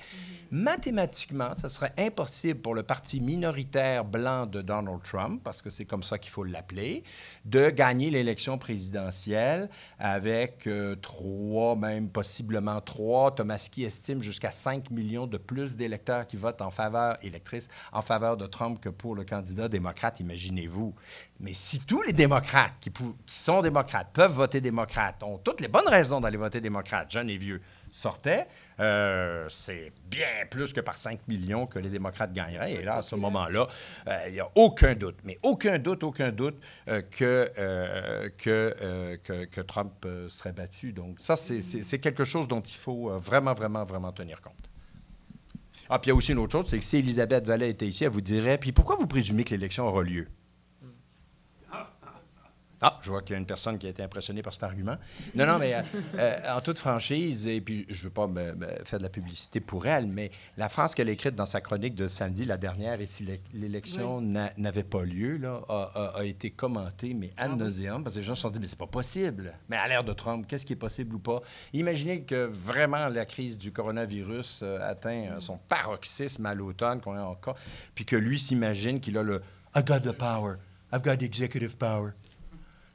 [0.51, 0.63] mhm.
[0.63, 5.85] mathématiquement, ce serait impossible pour le parti minoritaire blanc de Donald Trump, parce que c'est
[5.85, 7.05] comme ça qu'il faut l'appeler,
[7.45, 13.35] de gagner l'élection présidentielle avec euh, trois, même possiblement trois.
[13.35, 18.37] Tomaski estime jusqu'à 5 millions de plus d'électeurs qui votent en faveur, électrices, en faveur
[18.37, 20.95] de Trump que pour le candidat démocrate, imaginez-vous.
[21.41, 22.93] Mais si tous les démocrates qui,
[23.27, 27.37] sont démocrates peuvent voter démocrate, ont toutes les bonnes raisons d'aller voter démocrate, jeunes et
[27.37, 27.61] vieux,
[27.91, 28.47] sortaient,
[28.81, 32.75] euh, c'est bien plus que par 5 millions que les démocrates gagneraient.
[32.75, 33.69] Et là, à ce moment-là,
[34.09, 36.57] euh, il n'y a aucun doute, mais aucun doute, aucun doute
[36.89, 37.03] euh,
[38.39, 40.93] que, Trump serait battu.
[40.93, 44.55] Donc ça, c'est quelque chose dont il faut vraiment, vraiment, vraiment tenir compte.
[45.89, 47.87] Ah, puis il y a aussi une autre chose, c'est que si Elisabeth Vallée était
[47.87, 50.27] ici, elle vous dirait, puis pourquoi vous présumez que l'élection aura lieu?
[52.87, 54.97] Ah, je vois qu'il y a une personne qui a été impressionnée par cet argument.
[55.35, 55.81] Non, non, mais euh,
[56.19, 58.29] euh, en toute franchise, et puis je ne veux pas
[58.85, 61.95] faire de la publicité pour elle, mais la phrase qu'elle a écrite dans sa chronique
[61.95, 65.63] de samedi, la dernière, et si l'élection n'avait pas lieu, là,
[66.15, 68.69] a, été commentée, mais ad ah nauseum, parce que les gens se sont dit, mais
[68.69, 69.55] c'est pas possible.
[69.71, 71.41] Mais à l'ère de Trump, qu'est-ce qui est possible ou pas?
[71.73, 77.21] Imaginez que vraiment la crise du coronavirus euh, atteint son paroxysme à l'automne, qu'on est
[77.21, 77.57] encore,
[77.95, 79.41] puis que lui s'imagine qu'il a le
[79.75, 80.59] I got the power,
[80.93, 82.13] I've got the executive power.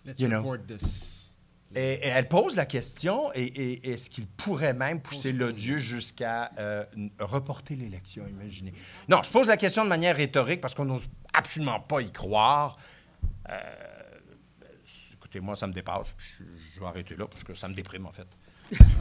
[0.10, 1.36] Let's report this.
[1.76, 6.84] Et, elle pose la question et, est-ce qu'il pourrait même pousser l'odieux jusqu'à euh,
[7.20, 8.74] reporter l'élection, imaginez.
[9.08, 12.78] Non, je pose la question de manière rhétorique parce qu'on n'ose absolument pas y croire.
[13.50, 13.60] Euh,
[15.14, 16.16] écoutez, moi, ça me dépasse.
[16.18, 16.44] Je,
[16.74, 18.28] je, vais arrêter là parce que ça me déprime, en fait.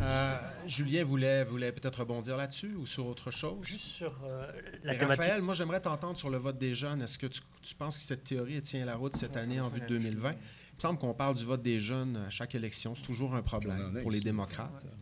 [0.03, 0.37] Euh,
[0.67, 3.59] Julien voulait, voulait peut-être rebondir là-dessus ou sur autre chose?
[3.63, 4.51] Juste sur euh,
[4.85, 5.23] la thématique.
[5.23, 7.03] Raphaël, moi, j'aimerais t'entendre sur le vote des jeunes.
[7.03, 7.41] Est-ce que tu,
[7.77, 10.35] penses que cette théorie tient la route cette année en vue de 2020?
[10.79, 12.95] Il me semble qu'on parle du vote des jeunes à chaque élection.
[12.95, 14.97] C'est toujours un problème pour les démocrates.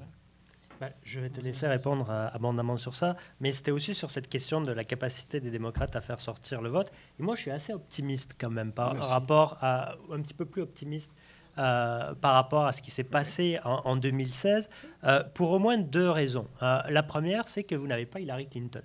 [0.80, 4.62] Ben, je vais te laisser répondre abondamment sur ça, mais c'était aussi sur cette question
[4.62, 6.90] de la capacité des démocrates à faire sortir le vote.
[7.20, 10.62] Et moi, je suis assez optimiste quand même par rapport à, un petit peu plus
[10.62, 11.12] optimiste
[11.58, 14.70] euh, par rapport à ce qui s'est passé en, 2016,
[15.04, 16.48] euh, pour au moins deux raisons.
[16.62, 18.82] Euh, la première, c'est que vous n'avez pas Hillary Clinton.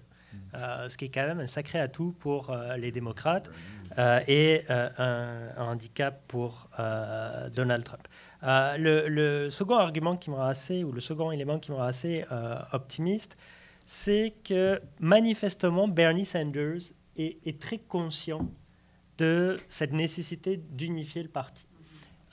[0.53, 3.49] ce qui est quand même un sacré atout pour les démocrates
[3.97, 6.69] et un, handicap pour
[7.55, 8.07] Donald Trump.
[8.43, 12.25] Le, second argument qui me rend assez, ou le second élément qui me rend assez
[12.71, 13.37] optimiste,
[13.85, 18.47] c'est que manifestement Bernie Sanders est très conscient
[19.17, 21.67] de cette nécessité d'unifier le parti.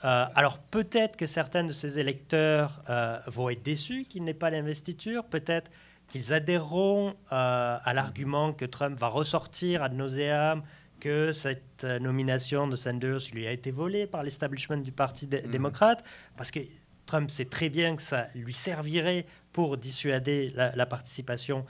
[0.05, 4.49] Euh, alors peut-être que certains de ces électeurs euh, vont être déçus qu'il n'ait pas
[4.49, 5.69] l'investiture, peut-être
[6.07, 10.63] qu'ils adhéreront euh, à l'argument que Trump va ressortir ad nauseam,
[10.99, 15.49] que cette nomination de Sanders lui a été volée par l'establishment du Parti mhm.
[15.49, 16.03] démocrate,
[16.37, 16.59] parce que
[17.05, 21.65] Trump sait très bien que ça lui servirait pour dissuader la, la participation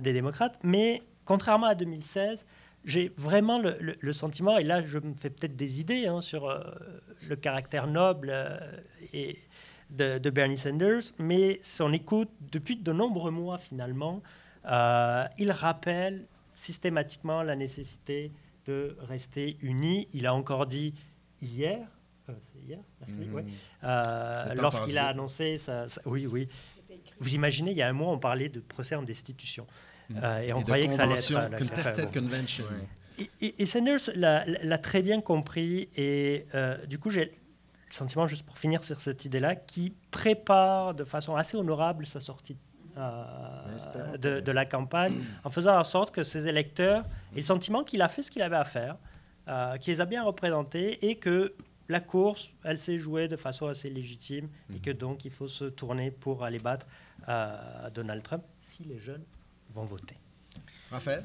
[0.00, 2.44] des démocrates, mais contrairement à 2016,
[2.84, 6.60] j'ai vraiment le, sentiment, et là je me fais peut-être des idées hein, sur euh,
[7.28, 8.58] le caractère noble euh,
[9.12, 9.38] et
[9.90, 14.22] de, Bernie Sanders, mais son écoute depuis de nombreux mois finalement,
[14.66, 18.32] euh, il rappelle systématiquement la nécessité
[18.70, 20.08] de rester unis.
[20.12, 20.94] Il a encore dit
[21.42, 21.86] hier,
[22.54, 24.60] hier, mmh.
[24.60, 26.48] lorsqu'il a annoncé ça, oui, oui.
[27.18, 29.66] Vous imaginez, il y a un mois, on parlait de procès en destitution.
[30.08, 30.16] Mmh.
[30.48, 31.56] et on croyait que ça allait être...
[31.56, 32.64] Contested Convention.
[33.40, 35.88] Et, Sanders l'a très bien compris.
[35.96, 36.46] Et
[36.88, 41.36] du coup, j'ai le sentiment, juste pour finir sur cette idée-là, qui prépare de façon
[41.36, 42.56] assez honorable sa sortie
[42.96, 48.02] euh, de, la campagne, en faisant en sorte que ses électeurs aient le sentiment qu'il
[48.02, 48.96] a fait ce qu'il avait à faire,
[49.48, 51.54] euh, qu'il les a bien représentés et que
[51.88, 55.64] la course, elle s'est jouée de façon assez légitime et que donc il faut se
[55.64, 56.86] tourner pour aller battre
[57.28, 59.24] euh, Donald Trump si les jeunes
[59.72, 60.16] vont voter.
[60.90, 61.24] Raphaël,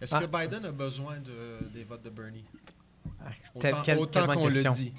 [0.00, 0.38] est-ce que ah.
[0.38, 2.44] Biden a besoin de, des votes de Bernie?
[3.20, 3.30] Ah,
[3.96, 4.94] Autant, qu'on le dit.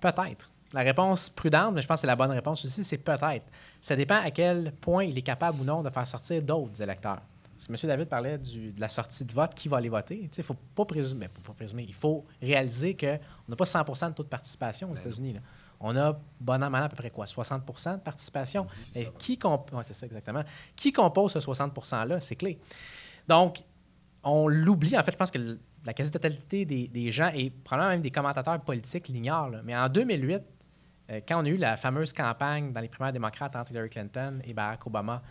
[0.00, 0.50] Peut-être.
[0.72, 3.46] La réponse prudente, mais je pense que c'est la bonne réponse aussi, c'est peut-être.
[3.80, 7.22] Ça dépend à quel point il est capable ou non de faire sortir d'autres électeurs.
[7.56, 7.76] Si M.
[7.84, 10.28] David parlait de la sortie de vote, qui va aller voter?
[10.30, 14.14] Il ne faut pas présumer, pas présumer, il faut réaliser qu'on n'a pas 100% de
[14.14, 15.36] taux de participation aux ben États-Unis.
[15.80, 17.24] On a, bon an, à peu près quoi?
[17.24, 18.66] 60% de participation.
[18.96, 19.38] Et qui,
[19.82, 20.42] c'est ça exactement.
[20.74, 22.20] Qui compose ce 60 %-là?
[22.20, 22.58] C'est clé.
[23.28, 23.62] Donc,
[24.22, 24.98] on l'oublie.
[24.98, 29.08] En fait, je pense que la quasi-totalité des, gens, et probablement même des commentateurs politiques,
[29.08, 29.52] l'ignorent.
[29.64, 30.38] Mais en 2008, euh,
[31.26, 34.52] quand on a eu la fameuse campagne dans les primaires démocrates entre Hillary Clinton et
[34.52, 35.22] Barack Obama,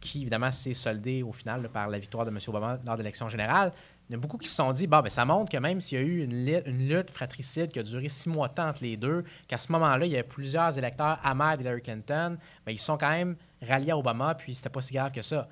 [0.00, 2.38] qui évidemment s'est soldée au final par la victoire de M.
[2.48, 3.72] Obama lors de l'élection générale,
[4.08, 5.80] il y en a beaucoup qui se sont dit, bah, ben, ça montre que même
[5.80, 8.82] s'il y a eu une, lutte fratricide qui a duré six mois de temps entre
[8.82, 12.36] les deux, qu'à ce moment-là, il y avait plusieurs électeurs amers d'Hillary Clinton,
[12.66, 15.48] ben, ils sont quand même ralliés à Obama, puis c'était pas si grave que ça.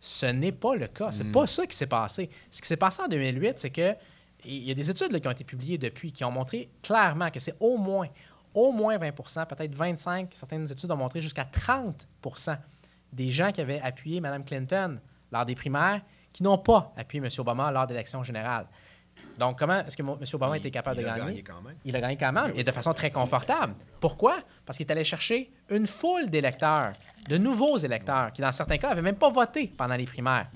[0.00, 1.10] Ce n'est pas le cas.
[1.10, 1.32] C'est n'est mm.
[1.32, 2.28] pas ça qui s'est passé.
[2.50, 3.94] Ce qui s'est passé en 2008, c'est que
[4.44, 7.40] il y a des études qui ont été publiées depuis qui ont montré clairement que
[7.40, 8.08] c'est au moins,
[8.56, 12.58] au moins 20% peut-être 25, certaines études ont montré jusqu'à 30%
[13.12, 14.98] des gens qui avaient appuyé Mme Clinton
[15.30, 16.02] lors des primaires
[16.32, 17.30] qui n'ont pas appuyé M.
[17.38, 18.66] Obama lors de l'élection générale.
[19.38, 20.18] Donc, comment est-ce que M.
[20.34, 21.24] Obama a été capable de gagner?
[21.24, 21.76] gagné quand même.
[21.84, 23.74] Il a gagné quand même, et de façon très confortable.
[24.00, 24.38] Pourquoi?
[24.64, 26.92] Parce qu'il est allé chercher une foule d'électeurs
[27.28, 30.48] de nouveaux électeurs qui, dans certains cas, n'avaient même pas voté pendant les primaires.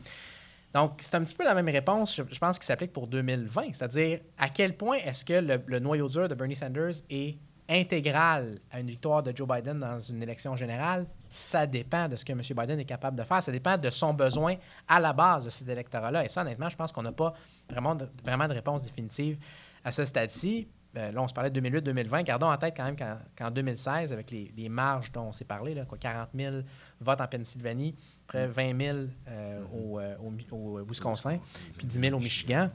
[0.74, 4.20] Donc, c'est un petit peu la même réponse, je, pense, qui s'applique pour 2020, c'est-à-dire
[4.38, 5.32] à quel point est-ce que
[5.66, 7.36] le, noyau dur de Bernie Sanders est
[7.70, 12.24] intégral à une victoire de Joe Biden dans une élection générale, ça dépend de ce
[12.24, 12.40] que M.
[12.40, 13.42] Biden est capable de faire.
[13.42, 14.56] Ça dépend de son besoin
[14.88, 16.24] à la base de cet électorat-là.
[16.24, 17.32] Et ça, honnêtement, je pense qu'on n'a pas
[17.68, 19.38] vraiment vraiment de réponse définitive
[19.84, 20.68] à ce stade-ci.
[20.96, 22.24] Euh, là, on se parlait de 2008-2020.
[22.24, 25.84] Gardons en tête quand même qu'en 2016, avec les, marges dont on s'est parlé, là,
[25.84, 26.56] quoi, 40 000
[27.00, 27.94] votes en Pennsylvanie,
[28.26, 28.96] près 20 000
[29.28, 30.16] euh, euh,
[30.50, 31.38] au, Wisconsin,
[31.78, 32.70] puis 10 000 au Michigan.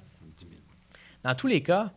[1.23, 1.91] Dans tous les cas,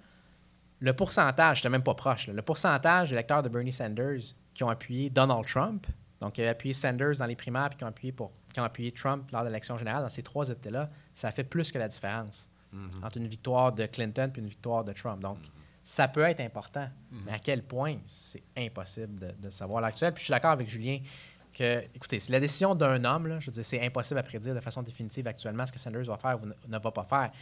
[0.81, 5.11] le pourcentage, c'était même pas proche, le pourcentage d'électeurs de Bernie Sanders qui ont appuyé
[5.11, 5.87] Donald Trump,
[6.21, 8.65] donc qui ont appuyé Sanders dans les primaires, puis qui ont appuyé, pour, qui ont
[8.65, 11.89] appuyé Trump lors de l'élection générale, dans ces trois États-là, ça fait plus que la
[11.89, 13.05] différence mm-hmm.
[13.05, 15.21] entre une victoire de Clinton et une victoire de Trump.
[15.21, 15.59] Donc, mm-hmm
[15.89, 16.87] ça peut être important.
[17.11, 17.21] Mhm.
[17.25, 20.13] Mais à quel point, c'est impossible de, savoir l'actuel.
[20.13, 20.99] Puis je suis d'accord avec Julien
[21.51, 24.55] que, écoutez, c'est la décision d'un homme, là, je veux dire, c'est impossible à prédire
[24.55, 27.33] de façon définitive actuellement ce que Sanders va faire ou ne va pas faire.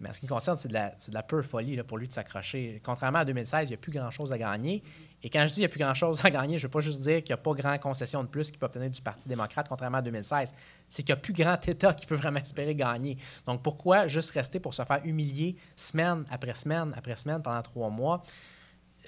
[0.00, 1.98] Mais en ce qui me concerne, c'est de la, de la pure folie là, pour
[1.98, 2.80] lui de s'accrocher.
[2.84, 4.82] Contrairement à 2016, il n'y a plus grand-chose à gagner.
[5.22, 6.80] Et quand je dis qu'il n'y a plus grand-chose à gagner, je ne veux pas
[6.80, 9.28] juste dire qu'il n'y a pas grand concession de plus qu'il peut obtenir du Parti
[9.28, 10.52] démocrate, contrairement à 2016.
[10.88, 13.16] C'est qu'il n'y a plus grand État qui peut vraiment espérer gagner.
[13.46, 17.88] Donc pourquoi juste rester pour se faire humilier semaine après semaine après semaine pendant trois
[17.88, 18.22] mois?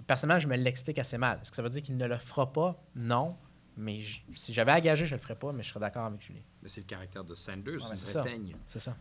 [0.07, 1.39] Personnellement, je me l'explique assez mal.
[1.43, 2.81] Est-ce que ça veut dire qu'il ne le fera pas?
[2.95, 3.37] Non.
[3.77, 4.01] Mais
[4.35, 6.43] si j'avais à gager, je ne le ferais pas, mais je serais d'accord avec Julie.
[6.63, 8.25] Mais c'est le caractère de Sanders, c'est ça.
[8.67, 8.97] C'est ça.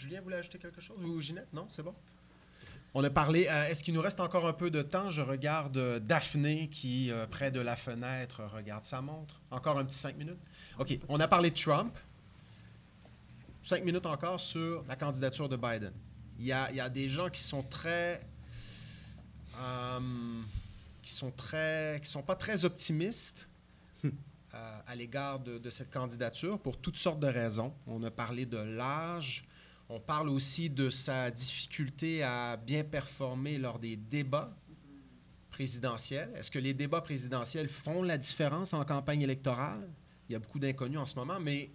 [0.00, 0.96] Julien voulait ajouter quelque chose?
[1.04, 1.52] Ou Ginette?
[1.52, 1.94] Non, c'est bon?
[2.94, 3.46] On a parlé.
[3.50, 5.10] Euh, est-ce qu'il nous reste encore un peu de temps?
[5.10, 9.42] Je regarde euh, Daphné qui, euh, près de la fenêtre, regarde sa montre.
[9.50, 10.38] Encore un petit cinq minutes.
[10.78, 10.98] OK.
[11.10, 11.94] On a parlé de Trump.
[13.60, 15.92] Cinq minutes encore sur la candidature de Biden.
[16.38, 18.22] Il y a, des gens qui sont très.
[21.02, 22.00] qui sont très.
[22.02, 23.46] qui sont pas très optimistes.
[24.86, 27.72] à l'égard de, de, cette candidature pour toutes sortes de raisons.
[27.86, 29.44] On a parlé de l'âge,
[29.90, 34.56] on parle aussi de sa difficulté à bien performer lors des débats
[35.50, 36.32] présidentiels.
[36.36, 39.90] Est-ce que les débats présidentiels font la différence en campagne électorale?
[40.28, 41.72] Il y a beaucoup d'inconnus en ce moment, mais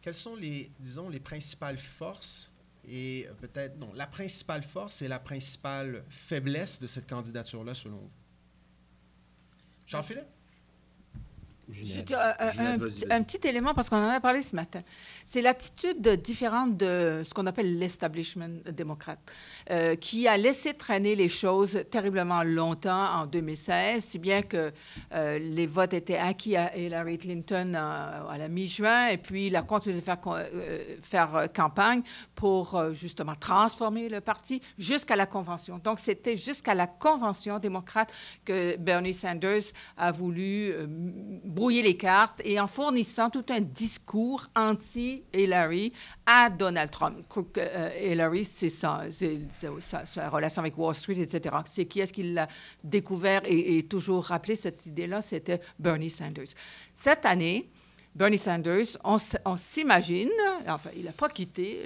[0.00, 2.50] quelles sont les, disons, les principales forces?
[2.86, 8.10] Et peut-être, non, la principale force et la principale faiblesse de cette candidature-là, selon vous?
[9.86, 10.33] Jean-Philippe?
[13.10, 14.82] Un, petit élément, parce qu'on en a parlé ce matin.
[15.26, 19.18] C'est l'attitude différente de ce qu'on appelle l'establishment démocrate,
[19.70, 24.72] euh, qui a laissé traîner les choses terriblement longtemps en 2016, si bien que
[25.12, 29.62] euh, les votes étaient acquis à Hillary Clinton à la mi-juin, et puis il a
[29.62, 30.18] continué de faire,
[31.00, 32.02] faire campagne
[32.34, 35.78] pour justement transformer le parti jusqu'à la convention.
[35.78, 38.12] Donc, c'était jusqu'à la convention démocrate
[38.44, 40.74] que Bernie Sanders a voulu
[41.54, 45.92] brouiller les cartes et en fournissant tout un discours anti-Hillary
[46.26, 47.24] à Donald Trump.
[47.58, 49.02] Euh, Hillary, c'est sa,
[49.80, 51.56] sa, relation avec Wall Street, etc.
[51.66, 52.48] C'est qui est-ce qui l'a
[52.82, 55.22] découvert et, toujours rappelé cette idée-là?
[55.22, 56.48] C'était Bernie Sanders.
[56.92, 57.70] Cette année,
[58.14, 59.18] Bernie Sanders, on,
[59.56, 60.30] s'imagine,
[60.68, 61.82] enfin, il n'a pas quitté,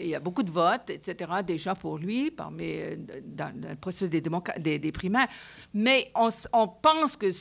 [0.00, 4.08] il y a beaucoup de votes, etc., déjà pour lui, parmi, euh, dans, le processus
[4.08, 5.28] des, primaires,
[5.74, 7.32] mais on pense que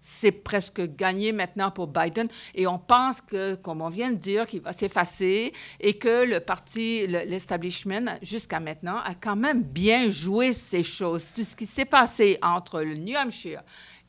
[0.00, 2.28] c'est presque gagné maintenant pour Biden.
[2.54, 6.40] Et on pense que, comme on vient de dire, qu'il va s'effacer et que le
[6.40, 11.32] parti, l'establishment, jusqu'à maintenant, a quand même bien joué ces choses.
[11.34, 13.62] Tout ce qui s'est passé entre le New Hampshire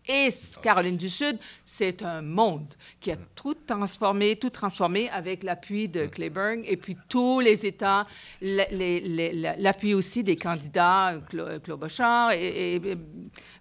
[0.08, 0.30] et
[0.62, 6.06] Caroline du Sud, c'est un monde qui a tout transformé, tout transformé avec l'appui de
[6.08, 8.08] Cleburne et puis tous les États,
[8.42, 11.20] l'appui aussi des candidats,
[11.64, 12.98] Klobuchar et, et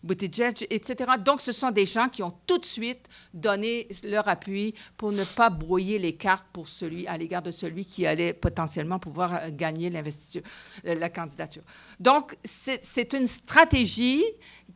[0.03, 1.13] Buttigieg, etc.
[1.23, 5.25] Donc, ce sont des gens qui ont tout de suite donné leur appui pour ne
[5.25, 9.91] pas brouiller les cartes pour celui, à l'égard de celui qui allait potentiellement pouvoir gagner
[9.91, 10.43] l'investiture,
[10.87, 11.63] euh, la candidature.
[11.99, 14.25] Donc, c'est une stratégie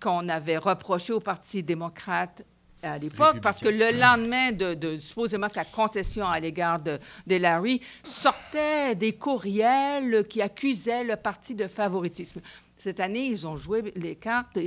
[0.00, 2.44] qu'on avait reproché au Parti démocrate
[2.82, 7.80] à l'époque, parce que le lendemain de, supposément sa concession à l'égard de, de, Larry,
[8.02, 12.40] sortaient des courriels qui accusaient le parti de favoritisme.
[12.76, 14.58] Cette année, ils ont joué les cartes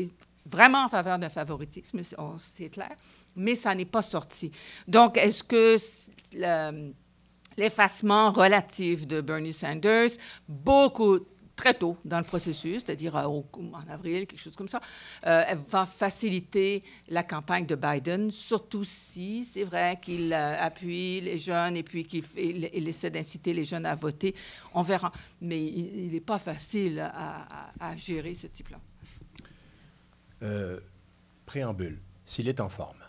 [0.49, 2.01] vraiment en faveur d'un favoritisme,
[2.39, 2.95] c'est clair,
[3.35, 4.51] mais ça n'est pas sorti.
[4.87, 5.77] Donc, est-ce que
[7.57, 10.11] l'effacement relatif de Bernie Sanders,
[10.47, 11.19] beaucoup
[11.57, 14.79] très tôt dans le processus, c'est-à-dire euh, en avril, quelque chose comme ça,
[15.25, 21.37] euh, va faciliter la campagne de Biden, surtout si c'est vrai qu'il euh, appuie les
[21.37, 24.33] jeunes et puis qu'il essaie d'inciter les jeunes à voter.
[24.73, 25.11] On verra.
[25.41, 28.79] Mais il n'est pas facile à, gérer ce type-là.
[31.45, 31.99] préambule.
[32.23, 33.03] S'il est en forme,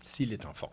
[0.00, 0.72] s'il est en forme,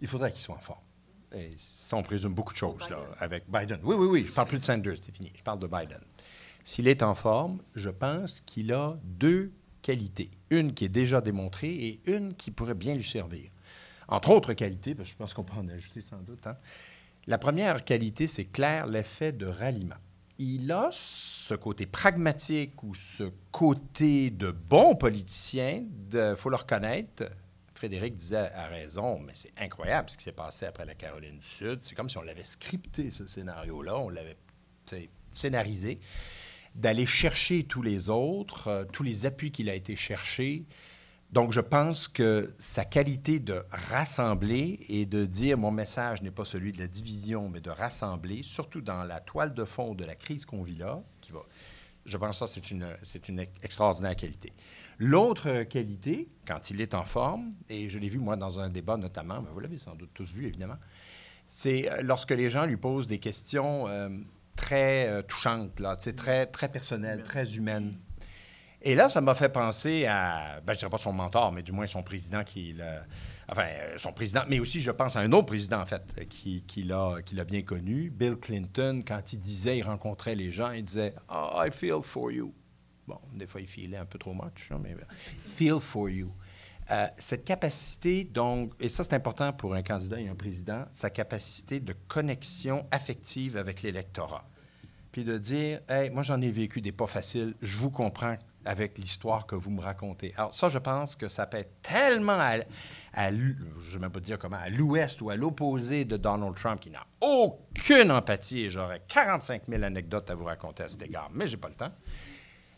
[0.00, 0.87] il faudrait qu'il soit en forme.
[1.34, 3.78] Et ça, on présume beaucoup de choses là, avec Biden.
[3.82, 5.32] Oui, oui, oui, je parle plus de Sanders, c'est fini.
[5.36, 6.00] Je parle de Biden.
[6.64, 9.52] S'il est en forme, je pense qu'il a deux
[9.82, 10.30] qualités.
[10.50, 13.50] Une qui est déjà démontrée et une qui pourrait bien lui servir.
[14.08, 16.46] Entre autres qualités, parce que je pense qu'on peut en ajouter sans doute.
[16.46, 16.56] Hein.
[17.26, 19.96] La première qualité, c'est clair l'effet de ralliement.
[20.38, 27.24] Il a ce côté pragmatique ou ce côté de bon politicien, il faut le reconnaître,
[27.78, 31.46] Frédéric disait à raison, mais c'est incroyable ce qui s'est passé après la Caroline du
[31.46, 31.78] Sud.
[31.82, 34.36] C'est comme si on l'avait scripté, ce scénario-là, on l'avait
[35.30, 36.00] scénarisé,
[36.74, 40.64] d'aller chercher tous les autres, euh, tous les appuis qu'il a été chercher.
[41.30, 46.44] Donc, je pense que sa qualité de rassembler et de dire mon message n'est pas
[46.44, 50.16] celui de la division, mais de rassembler, surtout dans la toile de fond de la
[50.16, 51.44] crise qu'on vit là, qui va,
[52.04, 54.52] je pense que ça, c'est une, c'est une extraordinaire qualité.
[54.98, 58.96] L'autre qualité, quand il est en forme, et je l'ai vu moi dans un débat
[58.96, 60.78] notamment, mais vous l'avez sans doute tous vu évidemment,
[61.46, 64.08] c'est euh, lorsque les gens lui posent des questions euh,
[64.56, 67.96] très euh, touchantes, là, très, très personnelles, très humaines.
[68.82, 71.62] Et là, ça m'a fait penser à, ben, je ne dirais pas son mentor, mais
[71.62, 73.02] du moins son président qui l'a,
[73.48, 76.84] enfin, son président, mais aussi, je pense à un autre président, en fait, qui, qui
[76.84, 81.50] l'a bien connu, Bill Clinton, quand il disait, il rencontrait les gens, il disait, oh,
[81.56, 82.52] I feel for you.
[83.08, 84.94] Bon, des fois, il filait un peu trop much, mais
[85.42, 86.30] feel for you.
[86.90, 91.08] Euh, cette capacité, donc, et ça c'est important pour un candidat et un président, sa
[91.08, 94.44] capacité de connexion affective avec l'électorat.
[95.10, 98.36] Puis de dire, hey, moi j'en ai vécu des pas faciles, je vous comprends
[98.66, 100.34] avec l'histoire que vous me racontez.
[100.36, 104.58] Alors ça, je pense que ça peut tellement à, je vais même pas dire comment,
[104.58, 109.66] à l'ouest ou à l'opposé de Donald Trump, qui n'a aucune empathie, et j'aurais 45
[109.66, 111.92] 000 anecdotes à vous raconter à cet égard, mais j'ai pas le temps.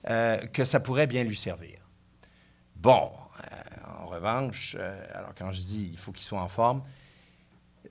[0.09, 1.78] Euh, que ça pourrait bien lui servir.
[2.74, 3.12] Bon,
[3.52, 6.82] euh, en revanche, euh, alors quand je dis il faut qu'il soit en forme,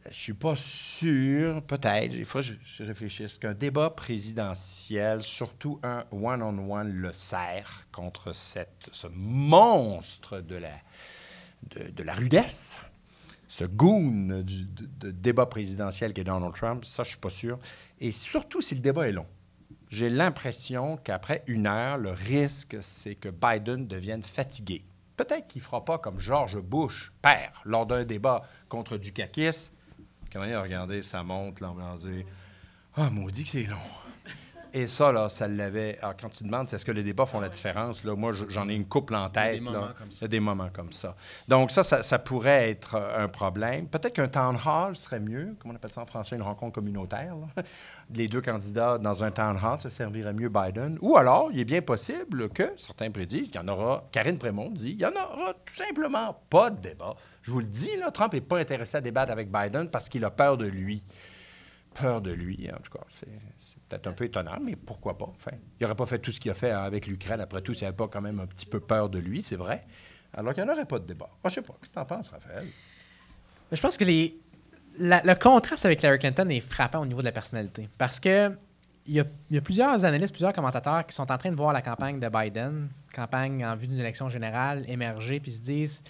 [0.09, 6.03] je suis pas sûr, peut-être, il faut que je, réfléchisse, qu'un débat présidentiel, surtout un
[6.11, 10.73] one-on-one, le sert contre ce monstre de la,
[11.75, 12.79] de, la rudesse,
[13.47, 17.59] ce goon de, débat présidentiel qui est Donald Trump, ça, je suis pas sûr.
[17.99, 19.27] Et surtout si le débat est long
[19.89, 24.83] j'ai l'impression qu'après une heure, le risque, c'est que Biden devienne fatigué
[25.17, 29.69] Peut-être qu'il ne fera pas comme George Bush, père, lors d'un débat contre Dukakis.
[30.31, 32.23] Comment il a regardé sa montre, là, on dire
[32.95, 33.75] Ah, maudit que c'est long.
[34.73, 35.97] Et ça, là, ça l'avait.
[35.99, 38.75] Alors, quand tu demandes, est-ce que les débats font la différence, là, moi, j'en ai
[38.75, 39.61] une couple en tête.
[39.61, 40.17] Il y a des moments comme ça.
[40.19, 41.15] Il y a des moments comme ça.
[41.47, 43.87] Donc, ça, ça, pourrait être un problème.
[43.87, 45.55] Peut-être qu'un town hall serait mieux.
[45.59, 47.35] Comment on appelle ça en français, une rencontre communautaire.
[48.13, 50.97] Les deux candidats dans un town hall, ça servirait mieux Biden.
[51.01, 54.69] Ou alors, il est bien possible que, certains prédisent qu'il y en aura, Karine Prémont
[54.69, 57.15] dit, il y en aura tout simplement pas de débat.
[57.41, 60.23] Je vous le dis, là, Trump n'est pas intéressé à débattre avec Biden parce qu'il
[60.25, 61.03] a peur de lui
[61.93, 62.69] peur de lui.
[62.71, 63.27] En tout cas, c'est
[63.89, 65.25] peut-être un peu étonnant, mais pourquoi pas?
[65.35, 67.41] Enfin, il n'aurait pas fait tout ce qu'il a fait avec l'Ukraine.
[67.41, 69.85] Après tout, s'il n'avait pas quand même un petit peu peur de lui, c'est vrai.
[70.33, 71.29] Alors qu'il n'y en aurait pas de débat.
[71.43, 71.73] je ne sais pas.
[71.81, 72.67] Qu'est-ce que tu en penses, Raphaël?
[73.71, 74.39] Je pense que les,
[74.99, 77.89] le contraste avec Larry Clinton est frappant au niveau de la personnalité.
[77.97, 78.51] Parce que
[79.05, 81.55] il y, a, il y, a, plusieurs analystes, plusieurs commentateurs qui sont en train de
[81.55, 86.03] voir la campagne de Biden, campagne en vue d'une élection générale, émerger, puis se disent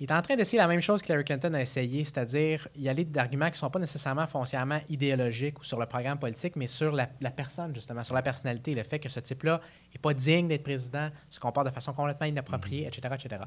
[0.00, 2.88] il est en train d'essayer la même chose que Larry Clinton a essayé, c'est-à-dire y
[2.88, 6.68] aller d'arguments qui ne sont pas nécessairement foncièrement idéologiques ou sur le programme politique, mais
[6.68, 9.60] sur la, personne, justement, sur la personnalité, le fait que ce type-là
[9.92, 13.42] n'est pas digne d'être président, se comporte de façon complètement inappropriée, etc., etc.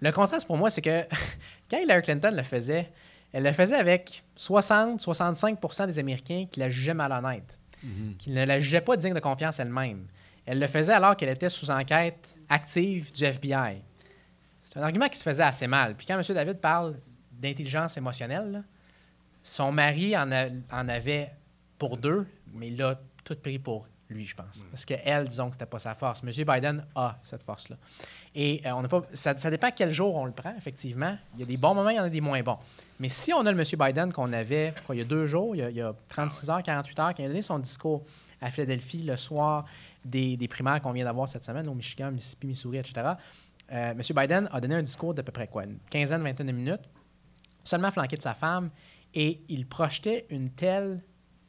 [0.00, 1.04] Le contraste pour moi, c'est que
[1.70, 2.90] quand Hillary Clinton le faisait,
[3.32, 8.16] elle le faisait avec 60-65% des Américains qui la jugeaient malhonnête, mm-hmm.
[8.16, 10.08] qui ne la jugeaient pas digne de confiance elle-même.
[10.46, 13.82] Elle le faisait alors qu'elle était sous enquête active du FBI
[14.70, 15.96] c'est un argument qui se faisait assez mal.
[15.96, 16.22] Puis quand M.
[16.32, 16.96] David parle
[17.32, 18.62] d'intelligence émotionnelle,
[19.42, 20.30] son mari en,
[20.70, 21.32] avait
[21.76, 22.24] pour deux,
[22.54, 24.64] mais il a tout pris pour lui, je pense.
[24.70, 26.22] Parce qu'elle, disons que c'était pas sa force.
[26.22, 26.30] M.
[26.30, 27.76] Biden a cette force-là.
[28.32, 31.16] Et euh, on pas, ça, dépend quel jour on le prend, effectivement.
[31.34, 32.58] Il y a des bons moments, il y en a des moins bons.
[33.00, 33.64] Mais si on a le M.
[33.76, 37.14] Biden qu'on avait il y a deux jours, il y a, 36 heures, 48 heures,
[37.14, 38.04] qui a donné son discours
[38.40, 39.64] à Philadelphie le soir
[40.04, 43.14] des, des primaires qu'on vient d'avoir cette semaine au Michigan, Mississippi, Missouri, etc.,
[43.72, 44.02] euh, M.
[44.14, 46.88] Biden a donné un discours d'à peu près quoi, une quinzaine, vingtaine de minutes,
[47.64, 48.70] seulement flanqué de sa femme,
[49.14, 51.02] et il projetait une telle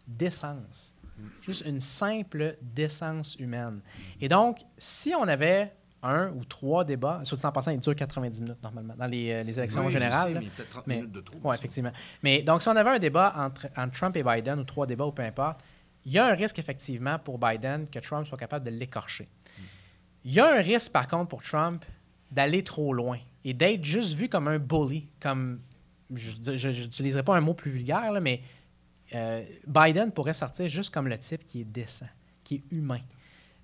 [0.07, 0.95] décence,
[1.41, 3.81] juste une simple décence humaine.
[4.19, 5.73] Et donc, si on avait
[6.03, 9.88] un ou trois débats, sur 100 il dure 90 minutes normalement dans les, euh, élections
[9.89, 10.34] générales.
[10.34, 11.39] mais peut-être 30 minutes de trop.
[11.43, 11.91] Oui, effectivement.
[12.23, 15.06] Mais donc, si on avait un débat entre, entre, Trump et Biden, ou trois débats,
[15.06, 15.61] ou peu importe,
[16.06, 19.27] il y a un risque effectivement pour Biden que Trump soit capable de l'écorcher.
[20.23, 21.85] Il y a un risque, par contre, pour Trump
[22.31, 25.59] d'aller trop loin et d'être juste vu comme un bully, comme
[26.13, 28.41] je n'utiliserai pas un mot plus vulgaire, mais
[29.13, 32.07] euh, Biden pourrait sortir juste comme le type qui est décent,
[32.43, 33.01] qui est humain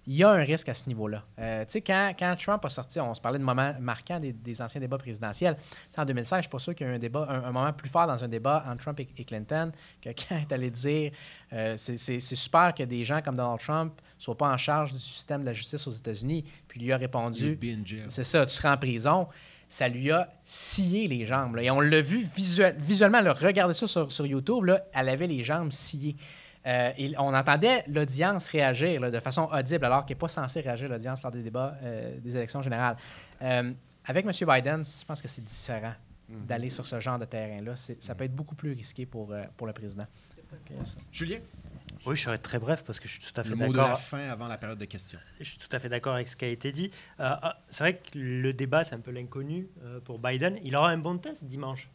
[0.08, 1.26] il y a un risque à ce niveau-là.
[1.38, 4.62] Euh, tu sais, quand, quand, Trump a sorti, on se parlait de moments marquants des,
[4.62, 5.58] anciens débats présidentiels.
[5.98, 7.74] en 2016, je ne suis pas sûr qu'il y a eu un, débat, un, moment
[7.74, 9.72] plus fort dans un débat entre Trump et, Clinton
[10.02, 11.12] que quand il allait dire
[11.52, 15.00] euh, c'est super que des gens comme Donald Trump ne soient pas en charge du
[15.00, 16.46] système de la justice aux États-Unis.
[16.70, 17.60] Puis il lui a répondu
[18.08, 19.28] c'est ça, tu seras en prison.
[19.70, 21.58] Ça lui a scié les jambes.
[21.60, 25.44] Et on l'a vu visuellement, là, regardez ça sur, sur YouTube, là, elle avait les
[25.44, 26.16] jambes sciées.
[26.68, 31.23] Euh, on entendait l'audience réagir de façon audible, alors qu'elle n'est pas censée réagir l'audience
[31.23, 32.98] lors des débats euh, des élections générales.
[33.41, 33.72] Euh,
[34.03, 34.31] avec M.
[34.31, 35.94] Biden, je pense que c'est différent
[36.27, 36.45] mhm.
[36.45, 37.76] d'aller sur ce genre de terrain-là.
[37.76, 40.07] Ça peut être beaucoup plus risqué pour, pour le président.
[41.11, 41.38] Julien?
[42.06, 43.68] Oui, je serai très bref parce que je suis tout à fait d'accord.
[43.68, 45.19] Le mot de la fin avant la période de questions.
[45.39, 46.91] Je suis tout à fait d'accord avec ce qui a été dit.
[47.18, 49.68] Ah, c'est vrai que le débat, c'est un peu l'inconnu
[50.06, 50.57] pour Biden.
[50.64, 51.89] Il aura un bon test dimanche,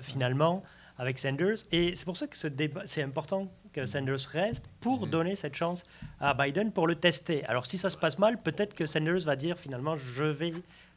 [0.00, 0.62] finalement,
[0.98, 1.56] avec Sanders.
[1.72, 5.10] Et c'est pour ça que ce débat, c'est important que Sanders reste pour mhm.
[5.10, 5.84] donner cette chance
[6.20, 7.44] à Biden pour le tester.
[7.46, 10.52] Alors si ça se passe mal, peut-être que Sanders va dire finalement je vais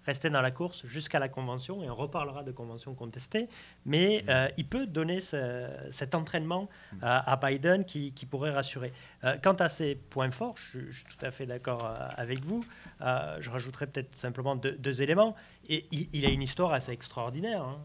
[0.05, 3.47] rester dans la course jusqu'à la convention et on reparlera de convention contestée.
[3.85, 4.29] Mais mm.
[4.29, 6.97] euh, il peut donner cet entraînement mm.
[7.01, 8.93] à Biden qui, pourrait rassurer.
[9.23, 12.63] Euh, quant à ses points forts, je, suis tout à fait d'accord euh, avec vous.
[13.01, 15.35] je rajouterai peut-être simplement deux, éléments.
[15.69, 17.79] Et il, a une histoire assez extraordinaire, hein.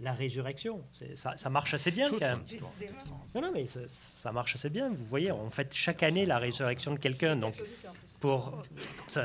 [0.00, 0.84] la, résurrection.
[1.14, 2.10] Ça, ça, marche assez bien.
[3.34, 4.90] Non, non, mais ça, marche assez bien.
[4.90, 7.36] Vous voyez, on fait chaque année la résurrection de quelqu'un.
[7.36, 7.54] Donc,
[8.20, 8.62] pour,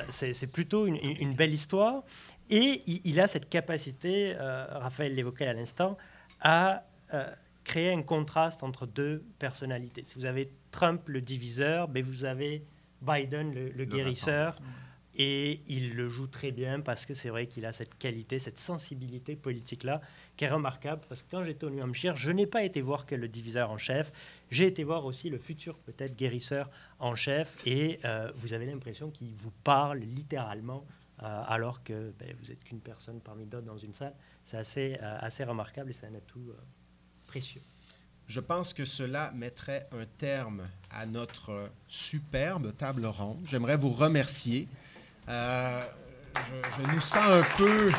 [0.10, 2.04] c'est plutôt une, une, belle histoire.
[2.50, 5.98] Et il, a cette capacité, euh, Raphaël l'évoquait à l'instant,
[6.42, 7.30] à euh,
[7.64, 10.02] créer un contraste entre deux personnalités.
[10.04, 12.64] Si vous avez Trump le diviseur, mais vous avez
[13.02, 14.56] Biden le, guérisseur.
[15.16, 18.60] Et il le joue très bien parce que c'est vrai qu'il a cette qualité, cette
[18.60, 20.02] sensibilité politique-là
[20.38, 21.02] qui est remarquable.
[21.10, 23.70] Parce que quand j'étais au New Hampshire, je n'ai pas été voir que le diviseur
[23.70, 24.14] en chef,
[24.50, 26.70] j'ai été voir aussi le futur peut-être guérisseur
[27.00, 27.58] en chef.
[27.66, 30.86] Et euh, vous avez l'impression qu'il vous parle littéralement
[31.26, 34.14] alors que ben, vous n'êtes qu'une personne parmi d'autres dans une salle.
[34.44, 36.62] C'est assez, euh, assez remarquable et c'est un atout euh,
[37.28, 37.62] précieux.
[38.28, 43.42] Je pense que cela mettrait un terme à notre superbe table ronde.
[43.46, 44.68] J'aimerais vous remercier.
[45.28, 47.92] je nous sens un peu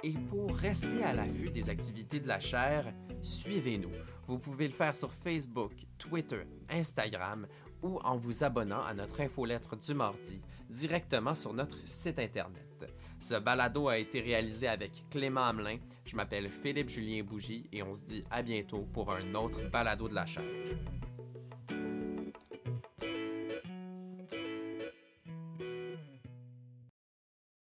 [0.03, 3.93] Et pour rester à l'affût des activités de la chaire, suivez-nous.
[4.27, 7.47] Vous pouvez le faire sur Facebook, Twitter, Instagram
[7.83, 12.93] ou en vous abonnant à notre infolettre du mardi directement sur notre site Internet.
[13.21, 15.79] Ce balado a été réalisé avec Clément Hamelin.
[16.05, 20.09] Je m'appelle Philippe Julien Bougie et on se dit à bientôt pour un autre balado
[20.09, 20.45] de la chaire.